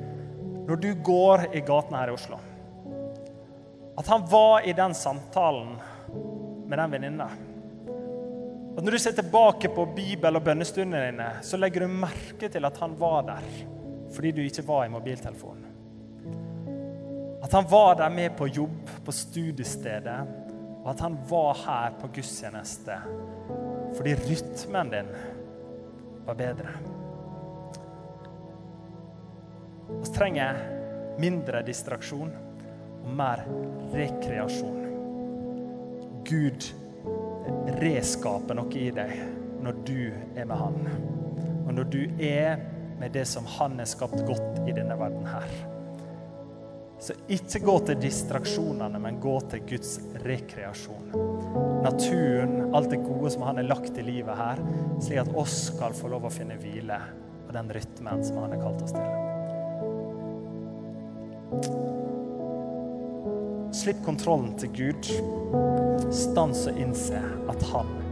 når 0.66 0.76
du 0.82 0.95
går 0.99 1.45
i 1.55 1.61
gatene 1.62 1.99
her 1.99 2.11
i 2.11 2.14
Oslo. 2.16 2.41
At 3.97 4.07
han 4.07 4.26
var 4.30 4.68
i 4.68 4.72
den 4.72 4.94
samtalen 4.94 5.76
med 6.66 6.78
den 6.78 6.90
venninna. 6.90 7.28
At 8.76 8.84
når 8.84 8.92
du 8.92 8.99
ser 8.99 9.12
tilbake 9.16 9.68
på 9.72 9.86
Bibel- 9.97 10.36
og 10.36 10.44
bønnestundene 10.44 11.07
dine, 11.07 11.28
så 11.42 11.57
legger 11.57 11.86
du 11.86 11.94
merke 12.03 12.51
til 12.53 12.64
at 12.68 12.76
han 12.82 12.97
var 13.01 13.22
der 13.30 13.47
fordi 14.12 14.30
du 14.32 14.40
ikke 14.40 14.62
var 14.68 14.84
i 14.84 14.92
mobiltelefonen. 14.92 15.64
At 17.42 17.53
han 17.53 17.66
var 17.70 17.94
der 17.94 18.09
med 18.09 18.36
på 18.36 18.47
jobb, 18.47 18.90
på 19.05 19.12
studiestedet, 19.12 20.20
og 20.84 20.90
at 20.90 21.01
han 21.01 21.18
var 21.28 21.57
her 21.66 21.97
på 22.01 22.11
gudstjeneste 22.14 23.01
fordi 23.97 24.12
rytmen 24.14 24.90
din 24.92 25.09
var 26.26 26.34
bedre. 26.34 26.72
Vi 29.88 30.11
trenger 30.12 30.59
mindre 31.18 31.62
distraksjon 31.64 32.32
mer 33.07 33.44
rekreasjon. 33.94 34.82
Gud 36.26 36.64
reskaper 37.80 38.59
noe 38.59 38.78
i 38.78 38.90
deg 38.94 39.12
når 39.62 39.78
du 39.86 40.00
er 40.36 40.44
med 40.44 40.57
Han. 40.59 40.76
Og 41.66 41.72
når 41.74 41.88
du 41.90 42.02
er 42.22 42.61
med 43.00 43.12
det 43.14 43.26
som 43.28 43.46
Han 43.59 43.80
er 43.80 43.88
skapt 43.90 44.20
godt 44.26 44.66
i 44.66 44.74
denne 44.74 44.96
verden 44.98 45.26
her. 45.28 45.48
Så 46.98 47.12
ikke 47.28 47.61
gå 47.61 47.74
til 47.86 47.98
distraksjonene, 48.00 48.98
men 49.02 49.20
gå 49.20 49.34
til 49.52 49.61
Guds 49.68 49.98
rekreasjon. 50.24 51.11
Naturen, 51.84 52.74
alt 52.74 52.90
det 52.90 53.02
gode 53.04 53.30
som 53.34 53.44
Han 53.46 53.61
har 53.61 53.68
lagt 53.68 53.98
i 54.00 54.07
livet 54.07 54.36
her, 54.38 54.62
slik 55.04 55.20
at 55.22 55.34
oss 55.36 55.57
skal 55.68 55.92
få 55.96 56.09
lov 56.14 56.22
å 56.26 56.32
finne 56.32 56.57
hvile 56.62 56.98
og 57.46 57.52
den 57.54 57.68
rytmen 57.76 58.24
som 58.24 58.40
Han 58.42 58.57
har 58.57 58.64
kalt 58.64 58.82
oss 58.88 58.96
til. 58.96 59.07
Slipp 63.87 64.01
kontrollen 64.03 64.49
til 64.59 64.72
Gud. 64.74 65.09
Stans 66.11 66.64
og 66.66 66.78
innse 66.82 67.20
at 67.47 67.61
Han 67.70 68.05